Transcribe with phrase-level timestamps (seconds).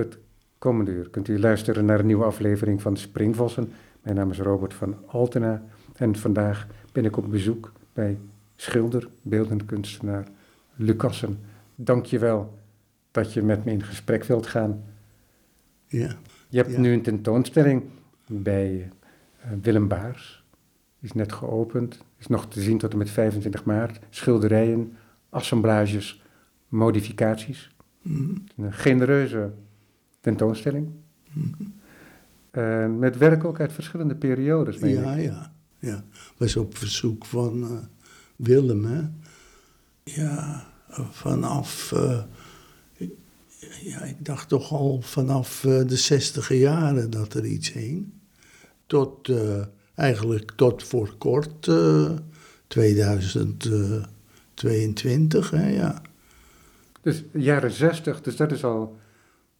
[0.00, 0.18] Het
[0.58, 3.72] komende uur kunt u luisteren naar een nieuwe aflevering van Springvossen.
[4.02, 5.62] Mijn naam is Robert van Altena
[5.94, 8.18] en vandaag ben ik op bezoek bij
[8.56, 10.28] schilder, beeldend kunstenaar
[10.74, 11.38] Lucassen.
[11.74, 12.58] Dank je wel
[13.10, 14.84] dat je met me in gesprek wilt gaan.
[15.86, 16.16] Ja.
[16.48, 16.80] Je hebt Ja.
[16.80, 17.82] nu een tentoonstelling
[18.26, 18.90] bij
[19.40, 20.44] eh, Willem Baars.
[21.00, 22.04] Is net geopend.
[22.18, 23.98] Is nog te zien tot en met 25 maart.
[24.10, 24.96] Schilderijen,
[25.28, 26.22] assemblages,
[26.68, 27.70] modificaties.
[28.02, 28.34] Mhm.
[28.56, 29.52] Een genereuze
[30.26, 30.88] tentoonstelling.
[32.50, 34.78] Eh, met werk ook uit verschillende periodes.
[34.78, 35.24] meen Ja, ik.
[35.24, 36.04] ja, ja.
[36.36, 37.70] Was op verzoek van eh,
[38.36, 39.02] Willem, hè.
[40.04, 40.66] Ja,
[41.10, 41.92] vanaf...
[41.92, 42.20] eh,
[43.82, 48.06] ja, ik dacht toch al vanaf de zestiger jaren dat er iets hing.
[48.86, 49.32] Tot,
[49.94, 52.10] eigenlijk tot voor kort, eh
[52.66, 56.02] 2022, hè, ja.
[57.02, 58.96] Dus jaren 60, dus dat is al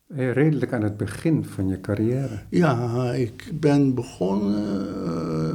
[0.09, 2.43] redelijk aan het begin van je carrière.
[2.51, 5.55] Ja, ik ben begonnen eh,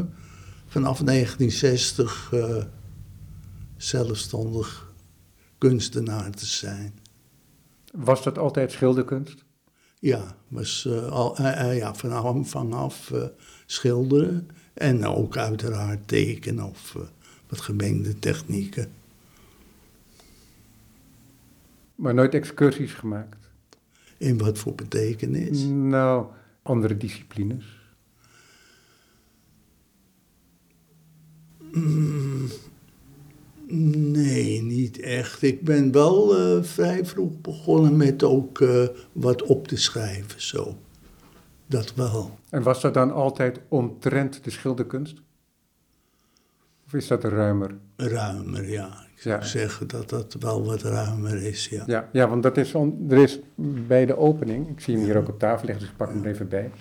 [0.67, 2.63] vanaf 1960 eh,
[3.77, 4.93] zelfstandig
[5.57, 6.93] kunstenaar te zijn.
[7.93, 9.43] Was dat altijd schilderkunst?
[9.99, 13.23] Ja, was eh, al, eh, eh, ja, van aanvang af eh,
[13.65, 17.01] schilderen en ook uiteraard tekenen of eh,
[17.49, 18.91] wat gemengde technieken.
[21.95, 23.40] Maar nooit excursies gemaakt?
[24.21, 25.63] In wat voor betekenis?
[25.63, 26.25] Nou,
[26.61, 27.65] andere disciplines.
[31.71, 32.47] Mm,
[34.11, 35.41] nee, niet echt.
[35.41, 40.77] Ik ben wel eh, vrij vroeg begonnen met ook eh, wat op te schrijven, zo.
[41.65, 42.39] Dat wel.
[42.49, 45.21] En was dat dan altijd omtrent de schilderkunst?
[46.91, 47.75] Of is dat ruimer?
[47.95, 48.87] Ruimer, ja.
[49.15, 49.45] Ik zou Ja.
[49.45, 51.83] zeggen dat dat wel wat ruimer is, ja.
[51.87, 53.39] Ja, ja want dat is on- er is
[53.87, 56.23] bij de opening, ik zie hem hier ook op tafel liggen, dus ik pak hem
[56.23, 56.71] er even bij.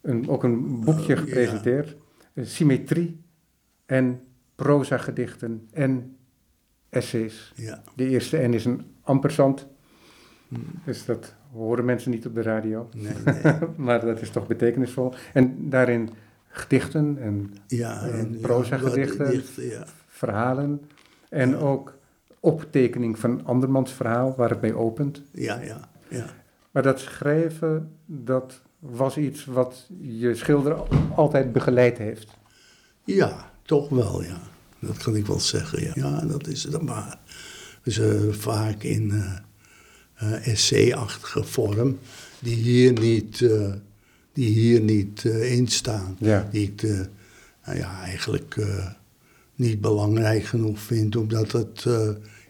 [0.00, 1.16] Een, ook een boekje Oh, ja.
[1.16, 1.96] gepresenteerd.
[2.34, 3.20] eh, Symmetrie
[3.86, 4.20] en
[4.54, 6.16] proza-gedichten en
[6.88, 7.52] essays.
[7.56, 9.66] Ja, De eerste N is een ampersand,
[10.48, 10.54] Hm.
[10.84, 12.88] dus dat horen mensen niet op de radio.
[12.96, 13.52] nee, nee.
[13.76, 15.12] maar dat is toch betekenisvol.
[15.32, 16.10] En daarin
[16.56, 19.42] gedichten en Ja, en proza-gedichten.
[19.68, 19.86] ja.
[20.08, 20.80] verhalen.
[21.28, 21.56] En Ja.
[21.56, 21.96] ook
[22.40, 25.22] optekening van andermans verhaal, waar het mee opent.
[25.32, 26.26] Ja, ja, ja.
[26.70, 32.28] Maar dat schrijven, dat was iets wat je schilder al- altijd begeleid heeft.
[33.04, 34.38] Ja, toch wel, ja.
[34.78, 35.92] Dat kan ik wel zeggen, ja.
[35.94, 37.18] Ja, dat is het maar.
[37.82, 38.00] Dus
[38.30, 39.38] vaak in eh
[40.14, 41.98] eh, essay-achtige vorm,
[42.38, 43.48] die hier niet,
[44.34, 46.16] die hier niet eh, in staan.
[46.20, 46.48] Ja.
[46.50, 47.00] Die ik eh,
[47.64, 48.86] nou ja, eigenlijk eh,
[49.54, 51.86] niet belangrijk genoeg vind, omdat het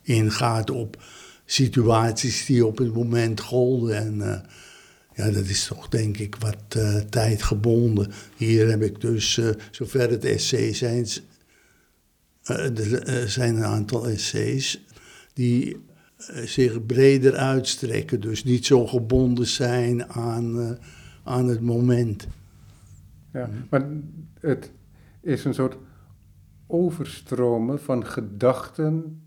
[0.03, 1.03] ingaat op
[1.45, 3.97] situaties die op het moment golden.
[3.97, 4.45] En
[5.15, 8.13] ja, dat is toch denk ik wat eh, tijdgebonden.
[8.37, 9.41] Hier heb ik dus,
[9.71, 11.07] zover het essays zijn,
[12.45, 14.85] er zijn een aantal essays
[15.33, 15.77] die
[16.45, 18.21] zich breder uitstrekken.
[18.21, 20.79] Dus niet zo gebonden zijn aan,
[21.25, 22.27] aan het moment.
[23.33, 23.51] Ja.
[23.71, 23.87] Maar
[24.41, 24.71] het
[25.21, 25.77] is een soort
[26.67, 29.23] overstromen van gedachten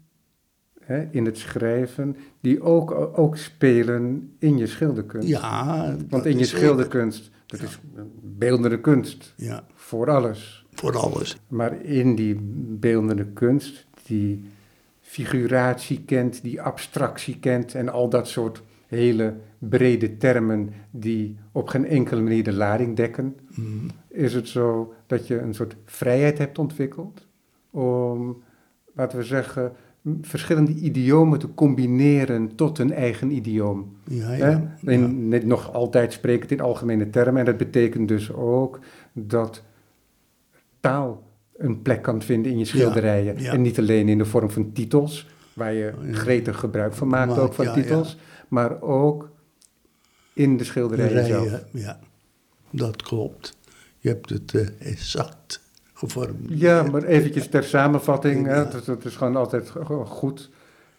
[0.80, 5.28] hè, in het schrijven, die ook, ook spelen in je schilderkunst.
[5.28, 7.80] Ja, Want in je schilderkunst, dat is
[8.22, 10.66] beeldende kunst, Ja, voor alles.
[10.74, 11.38] voor alles.
[11.48, 12.38] Maar in die
[12.80, 14.50] beeldende kunst, die
[15.02, 21.86] figuratie kent, die abstractie kent en al dat soort hele brede termen die op geen
[21.86, 23.88] enkele manier de lading dekken, Mm.
[24.08, 27.28] is het zo dat je een soort vrijheid hebt ontwikkeld
[27.72, 28.44] om,
[28.94, 29.72] laten we zeggen,
[30.22, 33.96] verschillende idiomen te combineren tot een eigen idioom.
[34.04, 34.78] Ja, ja.
[34.86, 35.40] En ja.
[35.44, 37.40] nog altijd sprekend in algemene termen.
[37.40, 38.80] En dat betekent dus ook
[39.14, 39.64] dat
[40.80, 41.24] taal
[41.58, 43.38] een plek kan vinden in je schilderijen.
[43.38, 47.42] En niet alleen in de vorm van titels, waar je gretig gebruik van maakt Maakt,
[47.42, 48.18] ook van ja, titels.
[48.48, 49.30] Maar ook
[50.34, 51.64] in de schilderijen Rijen, zelf.
[51.72, 52.00] Ja,
[52.70, 53.58] dat klopt.
[53.98, 55.62] Je hebt het eh, exact
[55.94, 56.60] geformuleerd.
[56.60, 58.46] Ja, maar eventjes ter samenvatting.
[58.48, 60.50] Hè, dat, dat is gewoon altijd go- goed.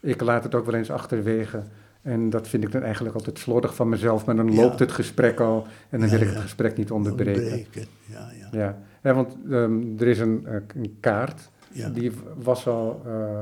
[0.00, 1.62] Ik laat het ook wel eens achterwege.
[2.02, 4.24] En dat vind ik dan eigenlijk altijd slordig van mezelf.
[4.24, 4.60] Maar dan Ja.
[4.60, 7.42] loopt het gesprek al en dan Ja, wil ik het gesprek niet onderbreken.
[7.42, 8.48] Onderbreken, Ja, ja.
[8.58, 11.50] Ja, ja want ehm, er is een, eh, een kaart,
[11.94, 13.40] die was al eh,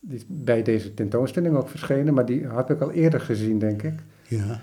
[0.00, 3.82] die is bij deze tentoonstelling ook verschenen, maar die had ik al eerder gezien, denk
[3.82, 3.94] ik.
[4.28, 4.60] ja?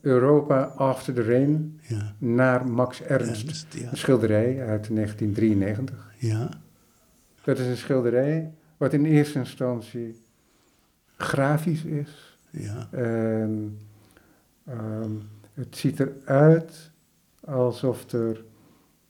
[0.00, 2.14] Europa After the Rain ja.
[2.18, 3.46] naar Max Ernst.
[3.46, 3.90] Ernst, ja.
[3.90, 6.14] Een schilderij uit 1993.
[6.18, 6.48] ja.
[7.44, 10.20] Dat is een schilderij wat in eerste instantie
[11.16, 12.38] grafisch is.
[12.50, 12.88] ja.
[12.90, 13.78] En
[14.66, 15.10] Ehm,
[15.54, 16.90] het ziet eruit
[17.40, 18.44] alsof er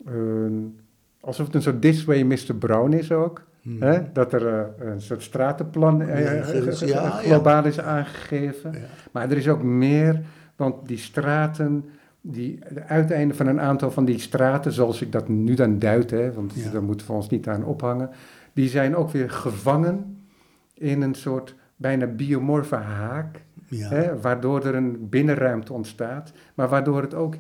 [0.05, 0.81] een,
[1.21, 2.55] alsof het een soort This Way Mr.
[2.59, 3.47] Brown is ook.
[3.65, 3.83] Hmm.
[3.83, 4.13] Hè?
[4.13, 8.75] Dat er eh, een soort stratenplan eh, Ja, eh, globaal is aangegeven.
[9.13, 10.21] Maar er is ook meer,
[10.57, 11.85] want die straten,
[12.21, 16.11] die, de uiteinden van een aantal van die straten, zoals ik dat nu dan duid,
[16.11, 16.71] hè, want Ja.
[16.71, 18.11] daar moeten we ons niet aan ophangen,
[18.53, 20.27] die zijn ook weer gevangen
[20.75, 23.89] in een soort bijna biomorfe haak, Ja.
[23.89, 27.35] hè, waardoor er een binnenruimte ontstaat, maar waardoor het ook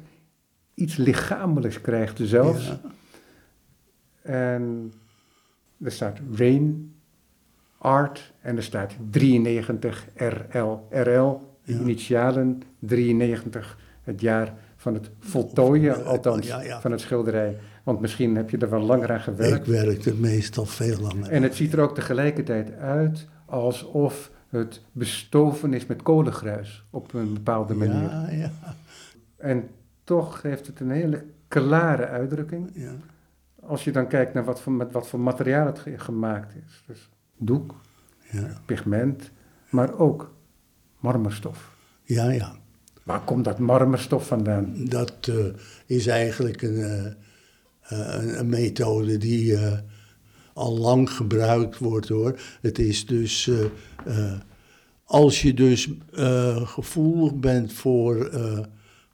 [0.74, 2.66] iets lichamelijks krijgt zelfs.
[2.66, 2.90] Ja.
[4.32, 4.92] En
[5.82, 6.94] er staat Rain
[7.78, 10.86] Art en er staat 93 RL.
[10.90, 11.78] RL, de Ja.
[11.80, 16.80] initialen 93, het jaar van het voltooien, althans, ja, ja.
[16.80, 17.56] van het schilderij.
[17.82, 19.66] Want misschien heb je er wel langer aan Ik gewerkt.
[19.66, 21.28] werkte meestal veel langer.
[21.30, 27.32] En het ziet er ook tegelijkertijd uit alsof het bestoven is met kolengruis op een
[27.34, 28.02] bepaalde manier.
[28.10, 28.50] Ja, ja,
[29.36, 29.68] En
[30.04, 32.70] toch heeft het een hele klare uitdrukking.
[32.74, 32.92] ja.
[33.66, 36.82] Als je dan kijkt naar wat voor, met wat voor materiaal het ge- gemaakt is.
[36.86, 37.74] Dus doek,
[38.30, 38.60] ja.
[38.66, 39.30] pigment,
[39.70, 40.34] maar ook
[41.00, 41.76] marmerstof.
[42.02, 42.56] ja, ja.
[43.04, 44.84] Waar komt dat marmerstof vandaan?
[44.84, 45.36] Dat eh,
[45.86, 49.58] is eigenlijk een, eh, eh, een, een methode die
[50.52, 52.40] al lang gebruikt wordt hoor.
[52.60, 53.50] Het is dus,
[55.04, 55.90] als je dus
[56.64, 58.30] gevoelig bent voor,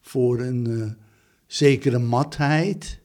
[0.01, 0.97] voor een
[1.47, 3.01] zekere matheid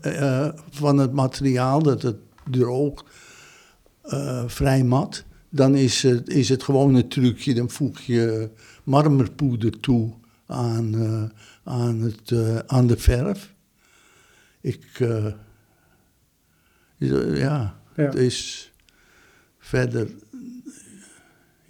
[0.00, 2.16] eh, eh, van het materiaal, dat het
[2.50, 3.04] droog
[4.02, 7.54] eh, vrij mat, dan is het, is het gewoon een trucje.
[7.54, 8.50] Dan voeg je
[8.84, 10.12] marmerpoeder toe
[10.46, 10.94] aan,
[11.64, 12.32] aan, het,
[12.66, 13.54] aan de verf.
[14.60, 14.86] Ik,
[16.96, 17.76] ja, Ja.
[17.94, 18.70] het is
[19.58, 20.08] verder.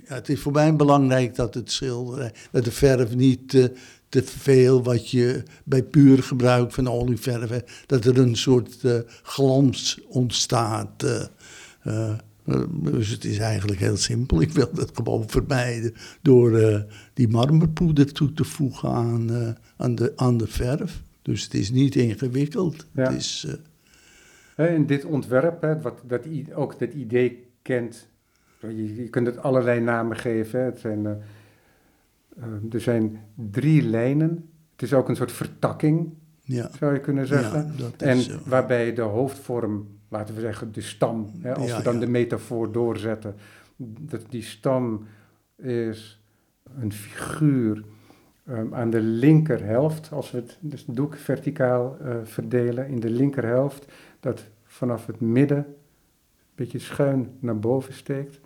[0.09, 3.71] Ja, het is voor mij belangrijk dat het schilderij, dat de verf niet
[4.25, 8.99] te, veel wat je bij puur gebruik van olieverf, hè, dat er een soort eh,
[9.23, 11.03] glans ontstaat.
[11.03, 11.23] eh,
[11.83, 12.15] eh,
[12.71, 14.41] dus het is eigenlijk heel simpel.
[14.41, 16.85] Ik wil dat gewoon vermijden door
[17.15, 21.03] die marmerpoeder toe te voegen aan, aan, de, aan de verf.
[21.23, 22.87] Dus het is niet ingewikkeld.
[22.93, 23.03] Ja.
[23.03, 23.47] Het is,
[24.57, 28.09] in dit ontwerp, hè, wat, dat, ook dat idee kent.
[28.61, 30.61] Je, je kunt het allerlei namen geven.
[30.61, 30.65] Hè.
[30.65, 31.23] Het zijn,
[32.71, 34.51] er zijn drie lijnen.
[34.73, 36.71] Het is ook een soort vertakking, ja.
[36.79, 37.73] zou je kunnen zeggen.
[37.77, 38.39] Ja, En zo.
[38.45, 42.73] waarbij de hoofdvorm, laten we zeggen de stam, hè, als Ja, we dan de metafoor
[42.73, 43.35] doorzetten,
[44.01, 45.07] dat die stam
[45.57, 46.21] is
[46.79, 47.85] een figuur
[48.47, 53.11] ehm, aan de linkerhelft, als we het dus het doek verticaal eh, verdelen, in de
[53.11, 55.65] linkerhelft, dat vanaf het midden een
[56.55, 58.41] beetje schuin naar boven steekt,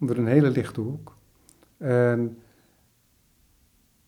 [0.00, 1.16] onder een hele lichte hoek.
[1.82, 2.38] En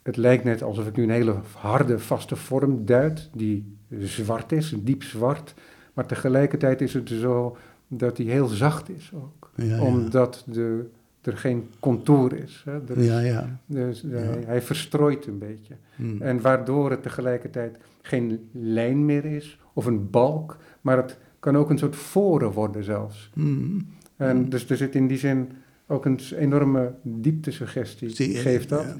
[0.03, 4.75] het lijkt net alsof ik nu een hele harde, vaste vorm duid, die zwart is,
[4.79, 5.55] diep zwart.
[5.93, 7.57] Maar tegelijkertijd is het zo
[7.89, 9.51] dat die heel zacht is ook.
[9.55, 9.83] Ja.
[9.83, 10.87] Omdat de,
[11.23, 12.63] er geen contour is.
[12.65, 12.73] Hè.
[12.89, 13.59] Er is Ja, ja.
[13.67, 15.75] dus hij, hij verstrooit een beetje.
[15.97, 16.23] Hm.
[16.23, 21.71] En waardoor het tegelijkertijd geen lijn meer is, of een balk, maar het kan ook
[21.71, 23.31] een soort voren worden zelfs.
[23.35, 23.81] Hm.
[24.17, 25.51] En dus er zit in die zin
[25.87, 28.83] ook een enorme dieptesuggestie, Zie- geeft dat.
[28.85, 28.97] ja.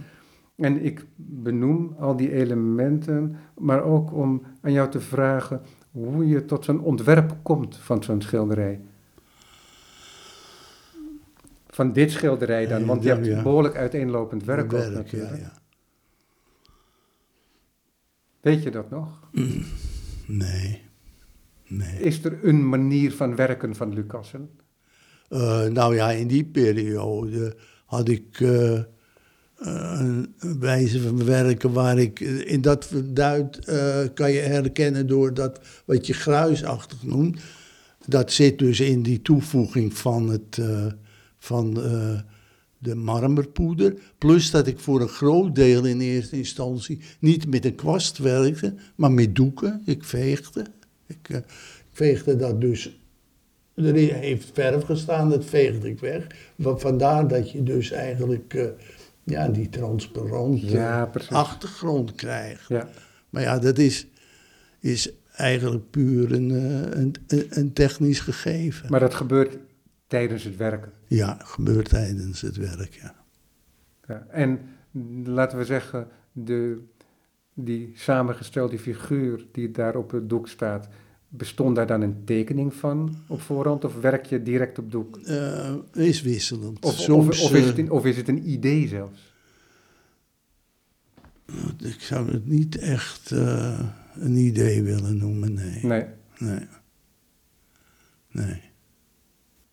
[0.57, 6.45] En ik benoem al die elementen, maar ook om aan jou te vragen hoe je
[6.45, 8.81] tot zo'n ontwerp komt van zo'n schilderij.
[11.67, 13.43] Van dit schilderij dan, want je hebt ja.
[13.43, 15.41] behoorlijk uiteenlopend werk, ook Werk, ja, natuurlijk.
[15.41, 15.53] ja.
[18.41, 19.29] Weet je dat nog?
[20.27, 20.83] Nee.
[21.67, 22.01] Nee.
[22.01, 24.51] Is er een manier van werken van Lucassen?
[25.35, 28.81] Eh, nou ja, in die periode had ik eh,
[29.57, 32.21] een wijze van werken waar ik...
[32.21, 37.41] In dat duid eh, kan je herkennen door dat wat je gruisachtig noemt.
[38.07, 40.61] Dat zit dus in die toevoeging van, het,
[41.39, 41.75] van
[42.79, 43.95] de marmerpoeder.
[44.19, 48.75] Plus dat ik voor een groot deel in eerste instantie niet met een kwast werkte,
[48.95, 49.83] maar met doeken.
[49.85, 50.67] Ik veegde.
[51.07, 51.39] Ik eh,
[51.93, 52.99] veegde dat dus
[53.75, 56.27] er heeft verf gestaan, dat veegde ik weg.
[56.59, 58.67] Vandaar dat je dus eigenlijk eh,
[59.25, 62.69] ja, die transparante Ja, achtergrond krijgt.
[62.69, 62.89] Ja,
[63.31, 64.07] Maar ja, dat is,
[64.81, 68.91] is eigenlijk puur een, eh, een, een, een technisch gegeven.
[68.91, 69.59] maar dat gebeurt
[70.07, 70.93] tijdens het werken.
[71.07, 73.15] Ja, gebeurt tijdens het werk, ja.
[74.09, 74.27] Ja.
[74.31, 74.61] En
[75.25, 76.83] laten we zeggen, de,
[77.55, 80.89] die samengestelde figuur die daar op het doek staat,
[81.37, 85.17] bestond daar dan een tekening van op voorhand of werk je direct op doek?
[85.17, 86.85] Eh, is wisselend.
[86.85, 89.33] Of, Soms, of, of, is eh, het een, of is het een idee zelfs?
[91.79, 93.81] Ik zou het niet echt uh,
[94.15, 95.79] een idee willen noemen, nee.
[95.83, 96.07] Nee.
[96.39, 96.67] Nee.
[98.31, 98.61] Nee.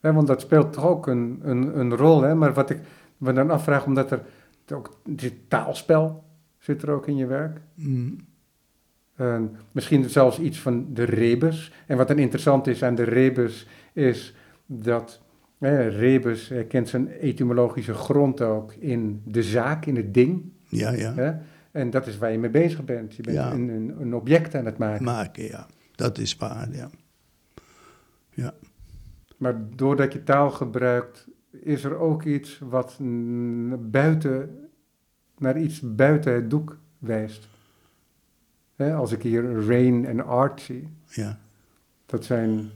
[0.02, 2.36] Ja, want dat speelt toch ook een, een, een rol, hè?
[2.36, 2.80] Maar wat ik
[3.18, 4.26] me dan afvraag, omdat er
[4.74, 6.24] ook dit taalspel
[6.60, 7.62] zit er ook in je werk.
[7.76, 8.18] Mm.
[9.16, 11.72] En misschien zelfs iets van de rebus.
[11.88, 15.22] En wat dan interessant is aan de rebus, is dat
[15.58, 20.52] eh, rebus kent zijn etymologische grond ook in de zaak, in het ding.
[20.68, 21.42] Ja, ja.
[21.72, 23.16] En dat is waar je mee bezig bent.
[23.16, 23.52] Je bent Ja.
[23.52, 25.04] een, een, een object aan het maken.
[25.06, 25.68] Maken, ja.
[25.96, 26.90] Dat is waar, ja.
[28.34, 28.54] Ja.
[29.38, 32.98] Maar doordat je taal gebruikt, is er ook iets wat
[33.80, 34.60] buiten,
[35.38, 37.48] naar iets buiten het doek wijst.
[38.82, 41.40] Hè, als ik hier rain en art zie, Ja.
[42.06, 42.72] dat zijn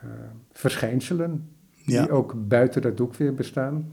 [0.00, 0.08] eh,
[0.52, 2.02] verschijnselen Ja.
[2.02, 3.92] die ook buiten dat doek weer bestaan.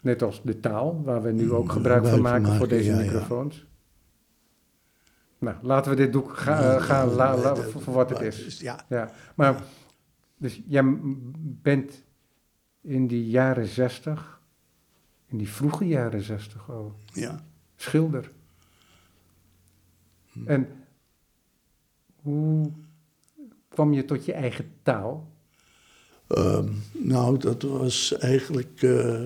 [0.00, 2.98] Net als de taal, waar we nu ook Mm, gebruik van maken voor deze ja,
[3.00, 3.04] ja.
[3.04, 3.66] microfoons.
[5.38, 8.60] Nou, laten we dit doek ga, eh, gaan ja, la- voor, wat het is.
[8.60, 9.62] Ja, Ja, maar
[10.36, 10.82] dus jij
[11.62, 12.02] bent
[12.80, 14.40] in die jaren zestig,
[15.26, 17.40] in die vroege jaren zestig al, ja.
[17.76, 18.30] schilder.
[20.32, 20.46] Hm.
[20.46, 20.68] En
[22.22, 22.70] hoe
[23.68, 25.30] kwam je tot je eigen taal?
[26.26, 29.22] Ehm, nou, dat was eigenlijk eh,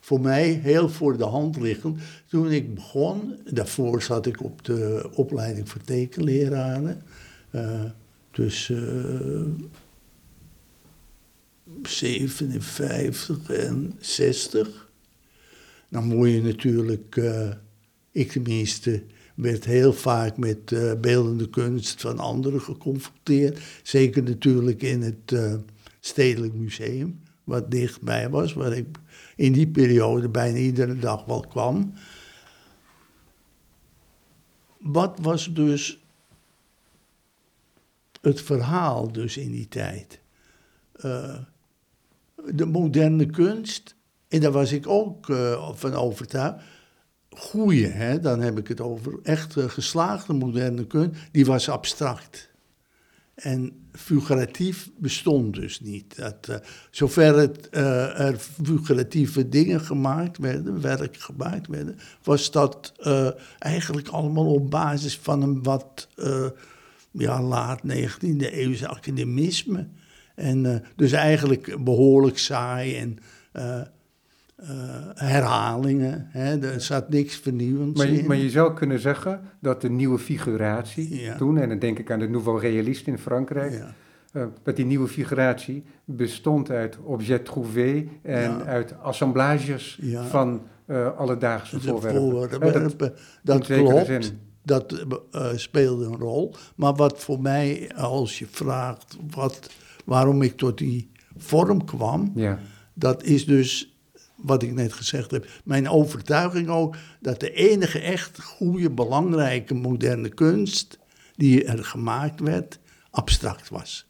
[0.00, 2.00] voor mij heel voor de hand liggend.
[2.28, 7.02] Toen ik begon, daarvoor zat ik op de opleiding voor tekenleraren.
[7.50, 7.84] eh
[8.32, 9.70] tussen
[11.64, 14.90] eh, 57 en 60.
[15.88, 17.50] Dan moet je natuurlijk, eh,
[18.10, 19.02] ik tenminste,
[19.34, 23.60] werd heel vaak met eh, beeldende kunst van anderen geconfronteerd.
[23.82, 25.54] Zeker natuurlijk in het eh,
[26.00, 28.86] Stedelijk Museum, wat dichtbij was, waar ik
[29.36, 31.92] in die periode bijna iedere dag wel kwam.
[34.78, 36.00] Wat was dus
[38.20, 40.20] het verhaal dus in die tijd?
[40.92, 41.38] Eh,
[42.52, 43.96] de moderne kunst,
[44.28, 45.26] en daar was ik ook
[45.74, 46.64] van overtuigd,
[47.36, 52.50] goeie, hè, dan heb ik het over echt eh, geslaagde moderne kunst, die was abstract.
[53.34, 56.16] En figuratief bestond dus niet.
[56.16, 56.56] Dat, eh,
[56.90, 62.92] zover het, eh, er figuratieve dingen gemaakt werden, werk gemaakt werden, was dat
[63.58, 66.08] eigenlijk allemaal op basis van een wat
[67.10, 69.88] ja, laat 19e eeuwse academisme.
[70.34, 73.18] En dus eigenlijk behoorlijk saai en
[74.62, 74.68] eh,
[75.14, 76.26] herhalingen.
[76.30, 76.58] Hè?
[76.72, 78.26] Er zat niks vernieuwends Maar je, in.
[78.26, 81.36] maar je zou kunnen zeggen dat de nieuwe figuratie Ja.
[81.36, 83.94] toen, en dan denk ik aan de Nouveau Realiste in Frankrijk, Ja.
[84.32, 88.62] eh, dat die nieuwe figuratie bestond uit object trouvé en Ja.
[88.64, 92.20] uit assemblages van eh, alledaagse De voorwerpen.
[92.20, 93.08] voorwerpen, dat-
[93.42, 94.06] dat, klopt.
[94.06, 94.22] zin.
[94.64, 94.94] Dat
[95.54, 96.54] speelde een rol.
[96.76, 99.70] Maar wat voor mij, als je vraagt wat,
[100.04, 102.58] waarom ik tot die vorm kwam, ja.
[102.94, 103.91] dat is dus
[104.42, 105.46] wat ik net gezegd heb.
[105.64, 110.98] Mijn overtuiging ook dat de enige echt goede, belangrijke moderne kunst
[111.36, 112.78] die er gemaakt werd,
[113.10, 114.06] abstract was.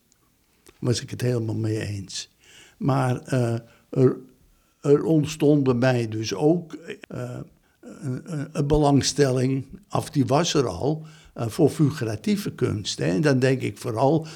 [0.78, 2.30] Was ik het helemaal mee eens.
[2.78, 3.54] Maar eh,
[3.90, 4.16] er,
[4.80, 6.72] er ontstond bij mij dus ook
[7.08, 7.38] eh,
[7.80, 8.22] een,
[8.52, 12.98] een- belangstelling, af die was er al, eh, voor figuratieve kunst.
[12.98, 13.04] Hè.
[13.04, 14.26] En dan denk ik vooral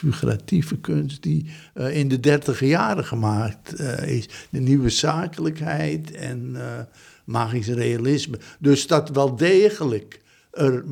[0.00, 4.28] figuratieve kunst die eh, in de dertiger jaren gemaakt eh, is.
[4.50, 6.80] De nieuwe zakelijkheid en eh,
[7.24, 8.38] magisch realisme.
[8.58, 10.84] Dus dat wel degelijk er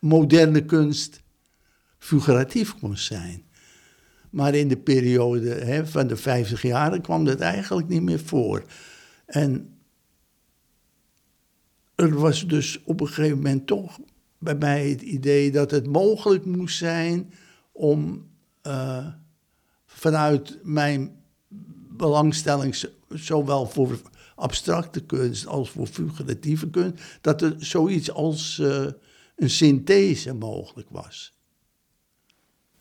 [0.00, 1.20] moderne kunst
[1.98, 3.42] figuratief kon zijn.
[4.30, 8.64] Maar in de periode hè, van de 50 jaren kwam dat eigenlijk niet meer voor.
[9.26, 9.78] En
[11.94, 13.98] er was dus op een gegeven moment toch
[14.38, 17.32] bij mij het idee dat het mogelijk moest zijn
[17.72, 18.29] om
[18.62, 19.06] eh,
[19.86, 21.22] vanuit mijn
[21.96, 24.00] belangstelling, zowel voor
[24.34, 28.86] abstracte kunst als voor figuratieve kunst, dat er zoiets als eh,
[29.36, 31.38] een synthese mogelijk was.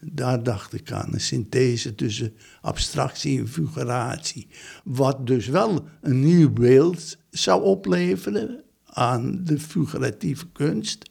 [0.02, 4.48] Daar dacht ik aan, een synthese tussen abstractie en figuratie.
[4.84, 11.10] Wat dus wel een nieuw beeld zou opleveren aan de figuratieve kunst.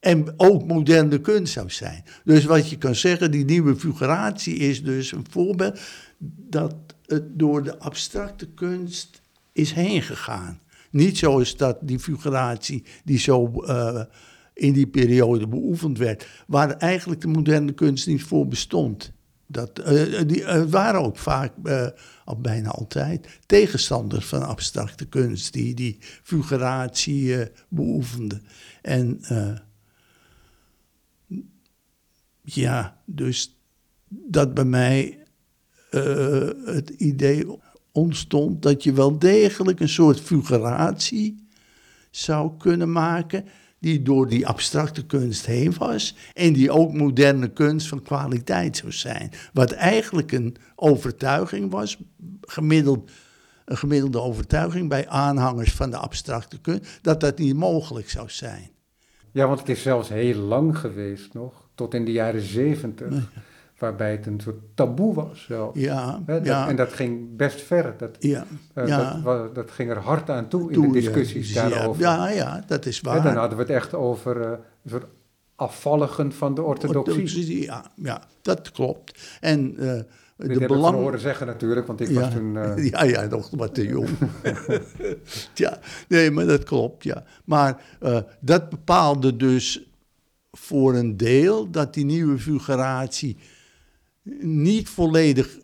[0.00, 2.04] En ook moderne kunst zou zijn.
[2.24, 5.80] Dus wat je kan zeggen, die nieuwe figuratie is dus een voorbeeld
[6.48, 6.74] dat
[7.06, 9.20] het door de abstracte kunst
[9.52, 10.60] is heen gegaan.
[10.90, 14.02] Niet zoals dat die figuratie die zo eh,
[14.54, 19.12] in die periode beoefend werd, waar eigenlijk de moderne kunst niet voor bestond.
[19.46, 21.86] Dat, eh, die eh, waren ook vaak, eh,
[22.24, 28.42] al bijna altijd, tegenstanders van abstracte kunst, die die figuratie beoefenden.
[28.82, 29.20] En
[32.42, 33.60] ja, dus
[34.08, 35.18] dat bij mij
[35.90, 37.46] eh, het idee
[37.92, 41.48] ontstond dat je wel degelijk een soort figuratie
[42.10, 43.44] zou kunnen maken
[43.78, 48.92] die door die abstracte kunst heen was en die ook moderne kunst van kwaliteit zou
[48.92, 49.30] zijn.
[49.52, 51.98] Wat eigenlijk een overtuiging was,
[52.40, 53.10] gemiddeld,
[53.64, 58.70] een gemiddelde overtuiging bij aanhangers van de abstracte kunst, dat dat niet mogelijk zou zijn.
[59.32, 63.30] Ja, want het is zelfs heel lang geweest nog, tot in de jaren zeventig,
[63.78, 65.42] waarbij het een soort taboe was.
[65.44, 65.70] Zo.
[65.74, 67.94] Ja, Hè, dat- ja, En dat ging best ver.
[67.98, 68.44] Dat, ja,
[68.74, 69.20] eh, ja.
[69.24, 72.02] dat, dat ging er hard aan toe in de discussies daarover.
[72.02, 73.22] Ja, ja, dat is waar.
[73.22, 75.06] dan hadden we het echt over eh, een soort
[75.56, 77.62] afvalligen van de orthodoxie.
[77.62, 79.38] Ja, ja, dat klopt.
[79.40, 79.92] En eh,
[80.36, 80.94] Dit de ik belang...
[80.94, 82.56] van horen zeggen natuurlijk, want ik ja, was toen...
[82.56, 84.08] eh, ja, ja, nog wat te jong.
[85.54, 87.24] ja, nee, maar dat klopt, ja.
[87.44, 87.82] Maar
[88.40, 89.89] dat bepaalde dus
[90.50, 93.36] voor een deel dat die nieuwe figuratie
[94.40, 95.58] niet volledig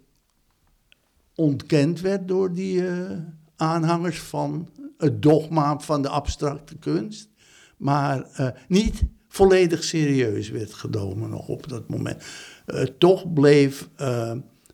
[1.35, 3.19] ontkend werd door die eh,
[3.57, 7.29] aanhangers van het dogma van de abstracte kunst,
[7.77, 12.25] maar eh, niet volledig serieus werd genomen nog op dat moment.
[12.67, 13.89] Eh, toch bleef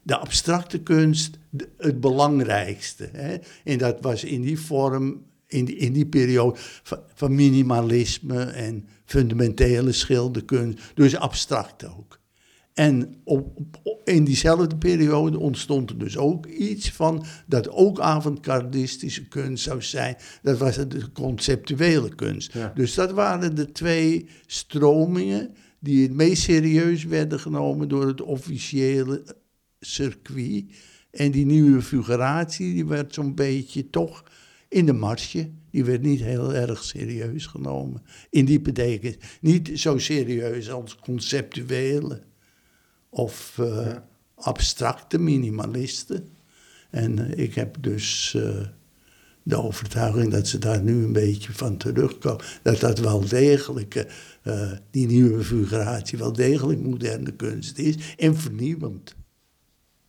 [0.02, 1.38] de abstracte kunst
[1.76, 3.08] het belangrijkste.
[3.12, 3.36] Hè?
[3.64, 8.86] En dat was in die vorm, in die, in die periode van, van minimalisme en
[9.04, 12.20] fundamentele schilderkunst, dus abstract ook.
[12.74, 19.28] En op, op- in diezelfde periode ontstond er dus ook iets van dat ook avant-gardistische
[19.28, 20.16] kunst zou zijn.
[20.42, 22.52] Dat was de conceptuele kunst.
[22.52, 22.72] Ja.
[22.74, 29.24] Dus dat waren de twee stromingen die het meest serieus werden genomen door het officiële
[29.80, 30.64] circuit.
[31.10, 34.24] En die nieuwe figuratie, die werd zo'n beetje toch
[34.72, 35.50] in de marsje.
[35.70, 38.02] Die werd niet heel erg serieus genomen.
[38.30, 39.16] In die betekenis.
[39.40, 42.22] Niet zo serieus als conceptuele
[43.08, 44.08] of eh, Ja.
[44.34, 46.28] abstracte minimalisten.
[46.90, 48.66] En eh, ik heb dus eh,
[49.42, 52.44] de overtuiging dat ze daar nu een beetje van terugkomen.
[52.62, 54.06] Dat dat wel degelijk,
[54.90, 59.14] die nieuwe figuratie, wel degelijk moderne kunst is en vernieuwend.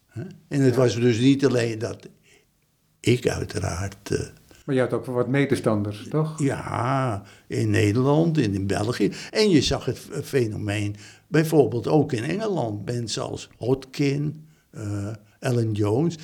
[0.08, 0.21] Hè?
[0.47, 0.80] En het Ja.
[0.80, 2.08] was dus niet alleen dat
[2.99, 4.32] ik uiteraard.
[4.63, 6.43] Maar je had ook wat medestanders, toch?
[6.43, 9.12] ja, in Nederland en in België.
[9.32, 10.95] En je zag het fenomeen
[11.28, 12.86] bijvoorbeeld ook in Engeland.
[12.86, 16.17] Mensen als Hodkin, eh Ellen Jones.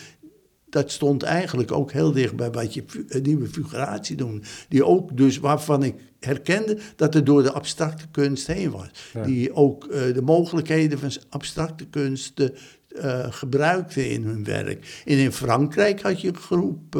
[0.69, 2.83] Dat stond eigenlijk ook heel dicht bij wat je
[3.21, 4.47] nieuwe figuratie noemde.
[4.69, 8.87] Die ook dus, waarvan ik herkende dat het door de abstracte kunst heen was.
[9.13, 9.23] Ja.
[9.23, 15.01] Die ook eh, de mogelijkheden van abstracte kunst eh, gebruikten in hun werk.
[15.05, 16.95] En in Frankrijk had je een groep...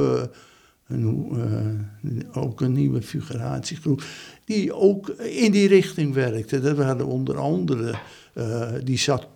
[0.89, 4.03] eh, ook een nieuwe figuratiegroep,
[4.45, 6.59] die ook in die richting werkte.
[6.59, 7.99] Dat waren onder andere,
[8.33, 9.27] eh, die zat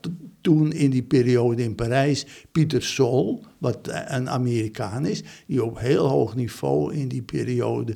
[0.42, 6.08] toen in die periode in Parijs, Pieter Sol, wat een Amerikaan is, die op heel
[6.08, 7.96] hoog niveau in die periode,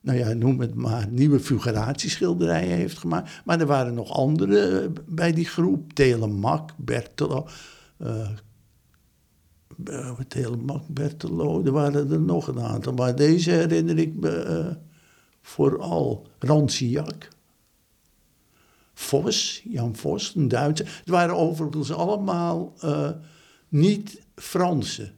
[0.00, 3.30] nou ja, noem het maar, nieuwe figuratieschilderijen heeft gemaakt.
[3.44, 7.46] Maar er waren nog andere eh, bij die groep, Telemak, Bertelo,
[7.96, 8.28] eh,
[9.90, 12.92] uh, Telemak, Bertelo, er waren er nog een aantal.
[12.92, 14.66] Maar deze herinner ik me eh,
[15.42, 16.26] vooral.
[16.38, 17.28] Ranciak.
[18.94, 20.86] Vos, Jan Vos, een Duitser.
[20.98, 23.10] Het waren overigens allemaal eh,
[23.68, 25.12] niet Fransen.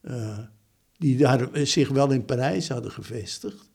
[0.00, 0.38] eh,
[0.98, 3.70] die daar eh, zich wel in Parijs hadden gevestigd.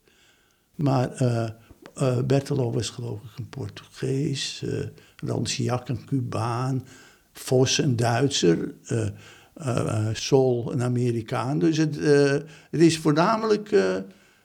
[0.75, 1.49] Maar eh
[1.95, 4.61] eh, Bertelo was geloof ik een Portugees.
[4.65, 6.85] eh Ranciak een Cubaan.
[7.31, 8.73] Vos een Duitser.
[8.85, 9.07] eh,
[9.55, 11.59] eh, eh, Sol een Amerikaan.
[11.59, 12.31] Dus het, eh,
[12.71, 13.75] het is voornamelijk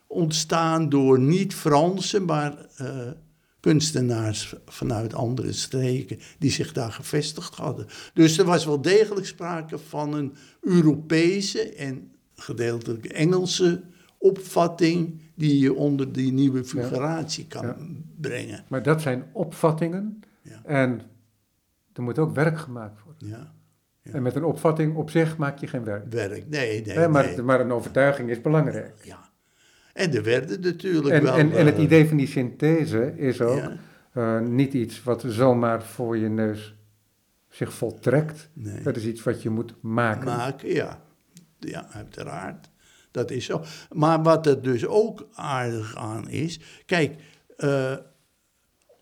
[0.06, 2.66] ontstaan door niet-Fransen, maar
[3.60, 7.86] kunstenaars vanuit andere streken die zich daar gevestigd hadden.
[8.14, 13.82] Dus er was wel degelijk sprake van een Europese en gedeeltelijk Engelse
[14.18, 17.76] opvatting die je onder die nieuwe figuratie kan Ja.
[18.20, 18.64] brengen.
[18.68, 20.60] Maar dat zijn opvattingen Ja.
[20.64, 21.00] en
[21.92, 23.28] er moet ook werk gemaakt worden.
[23.28, 23.52] Ja,
[24.02, 24.12] Ja.
[24.12, 26.12] En met een opvatting op zich maak je geen werk.
[26.12, 26.48] werk.
[26.48, 27.42] Nee, nee, Hè, maar, nee.
[27.42, 28.94] maar een overtuiging is belangrijk.
[29.02, 29.30] Ja.
[29.92, 31.36] En er werden natuurlijk En, wel...
[31.36, 33.76] en, en het eh, idee van die synthese is ook ja,
[34.12, 36.74] eh, niet iets wat zomaar voor je neus
[37.48, 38.50] zich voltrekt.
[38.52, 38.82] nee.
[38.82, 40.24] Dat is iets wat je moet maken.
[40.24, 41.02] maken, ja.
[41.58, 42.70] Ja, uiteraard.
[43.10, 43.62] Dat is zo.
[43.92, 47.14] Maar wat er dus ook aardig aan is, kijk,
[47.56, 47.96] eh,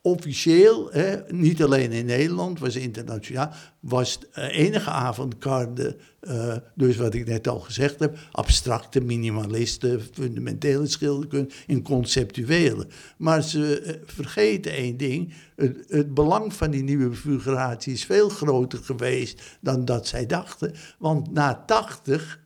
[0.09, 7.15] officieel, hè, niet alleen in Nederland, was internationaal, was de enige avant-garde, uh, dus wat
[7.15, 12.87] ik net al gezegd heb, abstracte minimalisten, fundamentele schilderkunst en conceptuele.
[13.19, 18.29] Maar ze uh, vergeten één ding, het, het, belang van die nieuwe figuratie is veel
[18.29, 22.41] groter geweest dan dat zij dachten, want na 80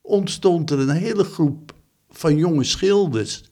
[0.00, 1.74] ontstond er een hele groep
[2.10, 3.42] van jonge schilders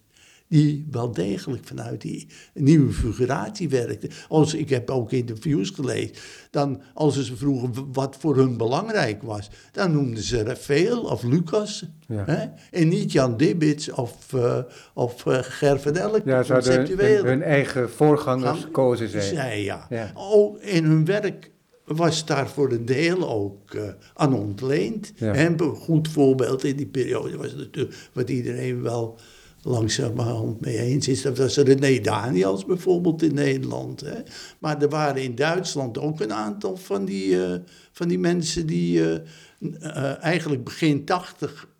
[0.54, 4.08] die wel degelijk vanuit die nieuwe figuratie werkte.
[4.28, 6.16] Als, ik heb ook interviews gelezen,
[6.50, 11.84] dan als ze vroegen wat voor hun belangrijk was, dan noemden ze Raphael of Lucas.
[12.12, 12.46] Hè?
[12.70, 14.58] En niet Jan Dibits of, uh,
[14.94, 16.22] of uh, Ger van Elk.
[16.24, 19.22] Ja, ze hadden hun, hun, eigen voorgangers gekozen zijn.
[19.22, 19.86] Zij, ja.
[19.90, 20.10] ja.
[20.14, 21.50] Oh, in hun werk
[21.84, 23.82] was daar voor een deel ook uh,
[24.14, 25.12] aan ontleend.
[25.16, 25.32] Ja.
[25.34, 29.18] En een goed voorbeeld in die periode was natuurlijk wat iedereen wel
[29.64, 31.22] langzamerhand mee eens is.
[31.22, 34.00] Dat was René Daniels bijvoorbeeld in Nederland.
[34.00, 34.20] Hè.
[34.58, 37.54] Maar er waren in Duitsland ook een aantal van die, uh,
[37.92, 39.12] van die mensen die uh,
[39.58, 41.72] uh, eigenlijk begin tachtig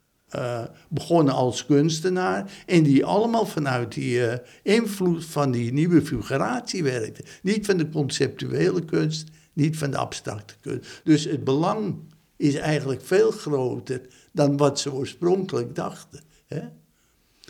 [0.88, 2.64] begonnen als kunstenaar.
[2.66, 4.20] En die allemaal vanuit die
[4.62, 7.25] invloed van die nieuwe figuratie werkten.
[7.42, 11.01] Niet van de conceptuele kunst, niet van de abstracte kunst.
[11.05, 11.97] Dus het belang
[12.37, 14.01] is eigenlijk veel groter
[14.33, 16.20] dan wat ze oorspronkelijk dachten.
[16.47, 16.61] Hè?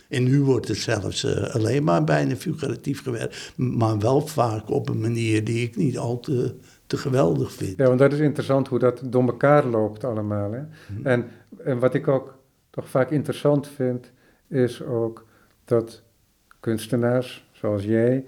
[0.08, 3.52] En nu wordt het zelfs uh, alleen maar bijna figuratief gewerkt.
[3.56, 6.54] Maar wel vaak op een manier die ik niet al te,
[6.86, 7.76] te geweldig vind.
[7.76, 10.52] Ja, want dat is interessant hoe dat door elkaar loopt allemaal.
[10.52, 10.60] Hè?
[10.60, 11.06] Mhm.
[11.06, 11.24] En,
[11.64, 12.38] en wat ik ook
[12.70, 14.10] toch vaak interessant vind,
[14.48, 15.26] is ook
[15.64, 16.02] dat
[16.60, 18.24] kunstenaars zoals jij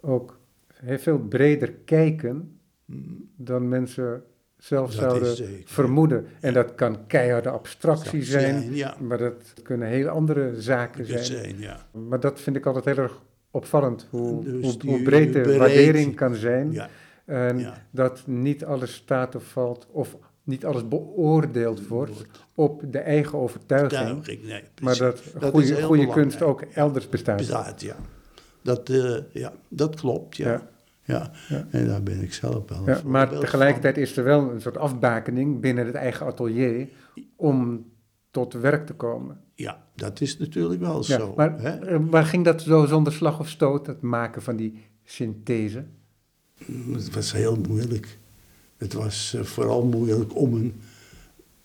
[0.00, 0.38] ook
[0.74, 3.00] heel veel breder kijken mhm.
[3.36, 4.22] dan mensen
[4.58, 6.26] zelf zouden vermoeden.
[6.40, 11.24] En dat kan keiharde abstractie zijn, maar dat kunnen heel andere zaken zijn.
[11.24, 11.86] zijn ja.
[12.08, 16.34] Maar dat vind ik altijd heel erg opvallend, hoe, dus hoe, breed de waardering kan
[16.34, 16.80] zijn.
[17.24, 23.38] En dat niet alles staat of valt, of niet alles beoordeeld wordt op de eigen
[23.38, 24.26] overtuiging.
[24.26, 27.36] Nee, maar dat, dat goede, goede kunst ook elders bestaat.
[27.36, 27.96] Bestaat, ja.
[28.62, 30.68] Dat, uh, ja, dat klopt, ja.
[31.06, 31.30] Ja,
[31.70, 32.82] en daar ben ik zelf wel.
[32.86, 36.88] Ja, maar tegelijkertijd is er wel een soort afbakening binnen het eigen atelier
[37.36, 37.86] om
[38.30, 39.40] tot werk te komen.
[39.54, 41.32] Ja, dat is natuurlijk wel zo.
[41.36, 41.70] Maar, hè?
[41.70, 45.84] Eh, maar ging dat zo zonder slag of stoot, het maken van die synthese?
[46.92, 48.18] Het was heel moeilijk.
[48.76, 50.74] Het was uh, vooral moeilijk om een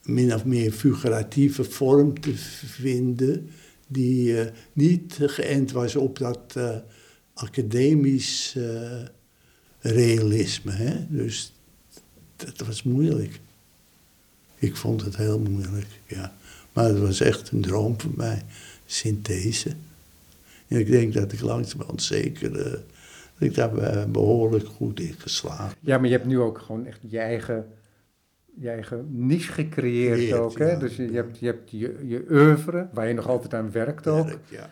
[0.04, 2.34] min of meer figuratieve vorm te
[2.66, 3.50] vinden
[3.88, 6.60] die uh, niet geënt was op dat
[7.34, 8.58] academisch
[9.82, 10.72] realisme.
[10.72, 11.06] Hè?
[11.08, 11.54] Dus
[12.36, 13.40] dat was moeilijk.
[14.56, 16.34] Ik vond het heel moeilijk, ja.
[16.74, 18.42] Maar het was echt een droom voor mij,
[18.86, 19.70] synthese.
[20.68, 22.82] En ik denk dat ik langzamerhand zeker, uh, dat
[23.38, 27.20] ik daar behoorlijk goed in geslaagd Ja, maar je hebt nu ook gewoon echt je
[27.20, 27.68] eigen,
[28.60, 30.78] je eigen niche gecreëerd ook, hè?
[30.78, 34.08] dus je, je, hebt, je hebt je, je oeuvre, waar je nog altijd aan werkt
[34.08, 34.26] ook.
[34.26, 34.70] Werk, ja.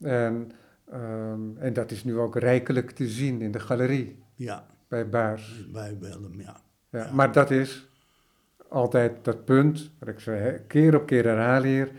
[0.00, 0.52] En,
[0.92, 4.16] um, en dat is nu ook rijkelijk te zien in de galerie.
[4.40, 4.66] Ja.
[4.88, 5.70] Bij Baars.
[5.72, 6.60] Bij Willem, ja.
[6.90, 7.10] ja.
[7.12, 7.88] Maar dat is
[8.68, 11.90] altijd dat punt, wat ik zei, keer op keer herhaal hier,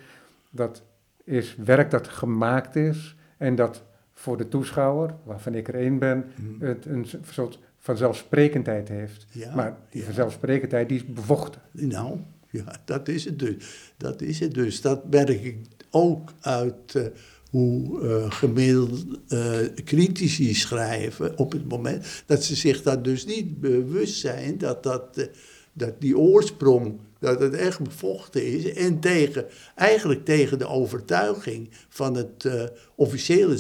[0.49, 0.83] dat
[1.23, 6.31] is werk dat gemaakt is en dat voor de toeschouwer, waarvan ik er één ben,
[6.35, 6.65] mhm.
[6.65, 9.25] het een soort vanzelfsprekendheid heeft.
[9.31, 11.61] Ja, maar die vanzelfsprekendheid die is bevochten.
[11.71, 13.93] Nou, ja, dat is het dus.
[13.97, 14.81] Dat is het dus.
[14.81, 17.05] Dat merk ik ook uit uh,
[17.51, 23.59] hoe uh, gemiddeld uh, critici schrijven op het moment dat ze zich daar dus niet
[23.59, 25.25] bewust zijn dat, dat, uh,
[25.73, 32.15] dat die oorsprong, dat het echt bevochten is en tegen, eigenlijk tegen de overtuiging van
[32.15, 32.49] het
[32.95, 33.57] officiële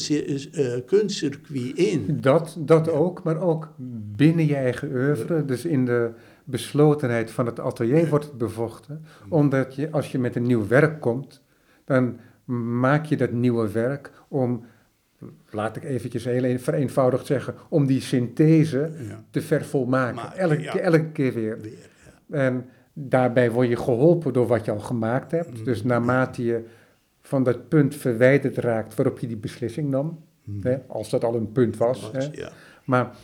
[0.85, 2.17] kunstcircuit in.
[2.21, 3.73] Dat, dat ook, maar ook
[4.15, 6.11] binnen je eigen oeuvre, dus in de
[6.43, 11.01] beslotenheid van het atelier wordt het bevochten, omdat je als je met een nieuw werk
[11.01, 11.41] komt,
[11.85, 12.17] dan
[12.59, 14.65] maak je dat nieuwe werk om,
[15.49, 18.91] laat ik eventjes heel vereenvoudigd zeggen, om die synthese
[19.29, 20.37] te vervolmaken.
[20.37, 21.57] elke, elke keer weer.
[22.29, 25.57] En daarbij word je geholpen door wat je al gemaakt hebt.
[25.57, 25.63] Mm.
[25.63, 26.65] Dus naarmate je
[27.21, 30.59] van dat punt verwijderd raakt waarop je die beslissing nam, mm.
[30.63, 32.11] hè, als dat al een punt was.
[32.11, 32.47] hè,
[32.85, 33.15] Maar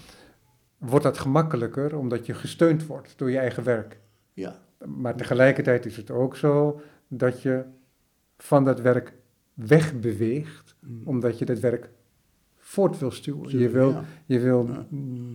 [0.78, 4.00] wordt dat gemakkelijker omdat je gesteund wordt door je eigen werk.
[4.34, 4.60] Ja.
[4.86, 7.64] Maar tegelijkertijd is het ook zo dat je
[8.38, 9.14] van dat werk
[9.54, 11.02] wegbeweegt, mm.
[11.04, 11.90] omdat je dat werk
[12.58, 13.60] voort wil stuwen.
[13.60, 13.96] Je wil,
[14.26, 14.70] je wil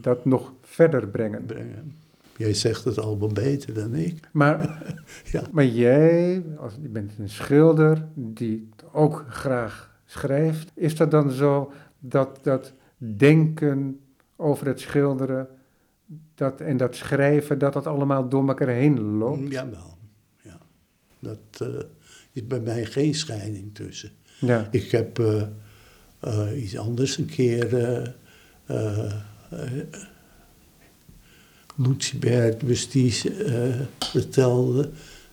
[0.00, 1.46] dat nog verder brengen.
[1.46, 1.96] brengen.
[2.36, 4.28] Jij zegt het al wel beter dan ik.
[4.32, 4.82] Maar,
[5.32, 5.42] ja.
[5.52, 10.70] maar jij, als, je bent een schilder die ook graag schrijft.
[10.74, 14.00] Is dat dan zo dat dat denken
[14.36, 15.48] over het schilderen
[16.34, 19.40] dat, en dat schrijven, dat dat allemaal door elkaar heen loopt?
[19.40, 19.98] Mm, Jawel,
[20.42, 20.58] ja.
[21.18, 21.68] Dat eh,
[22.32, 24.10] is bij mij geen scheiding tussen.
[24.38, 25.42] Ja, Ik heb eh,
[26.20, 27.74] eh, iets anders een keer.
[27.76, 28.08] eh
[28.66, 29.12] eh,
[31.76, 32.62] Lucibert
[33.98, 34.90] vertelde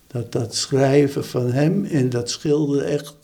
[0.07, 3.15] dat dat schrijven van hem en dat schilderen echt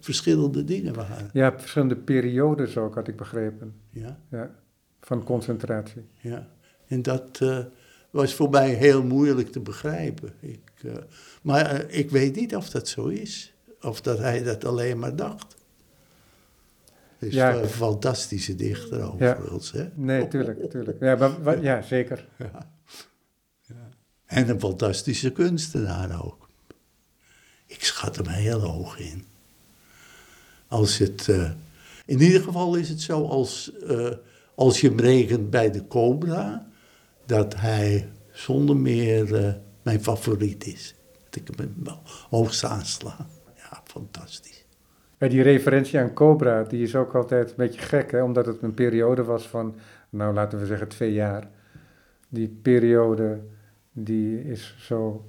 [0.00, 1.30] verschillende dingen waren.
[1.32, 3.74] ja verschillende periodes ook, had ik begrepen.
[3.90, 4.54] Ja, Ja,
[5.00, 6.02] van concentratie.
[6.20, 6.48] ja.
[6.86, 7.40] En dat
[8.10, 10.32] was voor mij heel moeilijk te begrijpen.
[10.40, 10.60] Ik,
[11.44, 13.52] maar eh, ik weet niet of dat zo is.
[13.80, 15.56] Of dat hij dat alleen maar dacht.
[17.18, 17.54] Het is Ja.
[17.54, 19.72] een fantastische dichter overigens.
[19.72, 19.88] Hè?
[19.94, 21.00] Nee, tuurlijk, tuurlijk.
[21.00, 22.26] Ja, maar, ja zeker.
[23.66, 23.88] Ja.
[24.26, 26.48] En een fantastische kunstenaar ook.
[27.66, 29.24] Ik schat hem heel hoog in.
[30.68, 31.50] Als het, eh,
[32.06, 34.10] in ieder geval is het zo als, eh,
[34.54, 36.66] als je hem rekent bij de Cobra,
[37.26, 40.94] dat hij zonder meer mijn favoriet is.
[41.36, 43.16] Ik hem wel hoogst aansla.
[43.56, 44.64] Ja, fantastisch.
[45.18, 48.22] Die referentie aan Cobra, die is ook altijd een beetje gek, hè?
[48.22, 49.74] omdat het een periode was van,
[50.10, 51.48] nou laten we zeggen twee jaar.
[52.28, 53.40] Die periode,
[53.92, 55.24] die is zo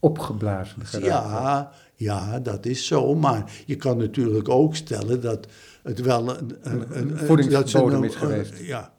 [0.00, 1.06] opgeblazen geraakt.
[1.06, 3.14] Ja, ja, dat is zo.
[3.14, 5.46] Maar je kan natuurlijk ook stellen dat
[5.82, 8.52] het wel een, Een een, voedingsbodem dat ze een- is geweest.
[8.52, 8.92] eh, ja,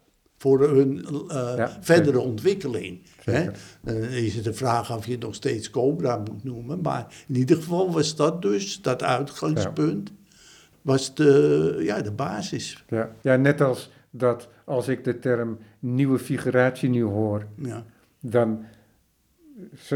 [0.45, 3.01] voor hun eh, Ja, verdere ontwikkeling.
[3.23, 3.45] Hè?
[3.81, 6.81] Dan is het de vraag of je nog steeds Cobra moet noemen.
[6.81, 10.11] Maar in ieder geval was dat dus, dat uitgangspunt,
[10.81, 12.83] was de, ja, de basis.
[12.87, 13.11] Ja.
[13.21, 17.83] ja, net als dat als ik de term nieuwe figuratie nu hoor, Ja.
[18.19, 18.65] dan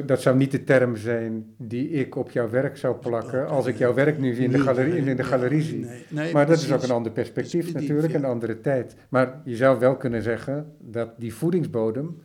[0.05, 3.77] dat zou niet de term zijn die ik op jouw werk zou plakken als ik
[3.77, 5.85] jouw werk nu in de galerie, in de galerie zie.
[6.33, 8.95] maar dat is ook een ander perspectief Perspectief, natuurlijk, een andere tijd.
[9.09, 12.21] Maar je zou wel kunnen zeggen dat die voedingsbodem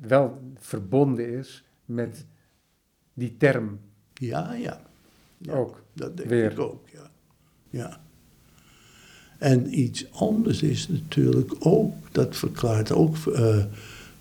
[0.00, 2.26] wel verbonden is met
[3.14, 3.80] die term
[4.14, 4.80] Ja, ja.
[5.38, 5.52] Ja.
[5.52, 5.82] ook.
[5.92, 6.52] Dat denk Weer.
[6.52, 7.10] ik ook, ja.
[7.70, 8.00] ja.
[9.38, 13.64] En iets anders is natuurlijk ook, dat verklaart ook eh,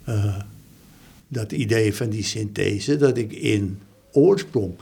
[0.04, 0.42] eh,
[1.32, 3.80] dat idee van die synthese, dat ik in
[4.12, 4.76] oorsprong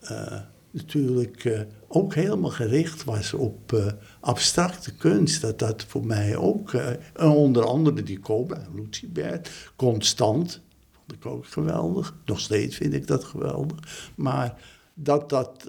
[0.00, 3.86] eh, natuurlijk eh, ook helemaal gericht was op eh,
[4.20, 5.40] abstracte kunst.
[5.40, 6.72] Dat dat voor mij ook,
[7.18, 10.60] onder andere die Cobra, Lucibert, constant,
[10.92, 12.16] vond ik ook geweldig.
[12.24, 14.10] Nog steeds vind ik dat geweldig.
[14.14, 14.62] Maar
[14.94, 15.66] dat dat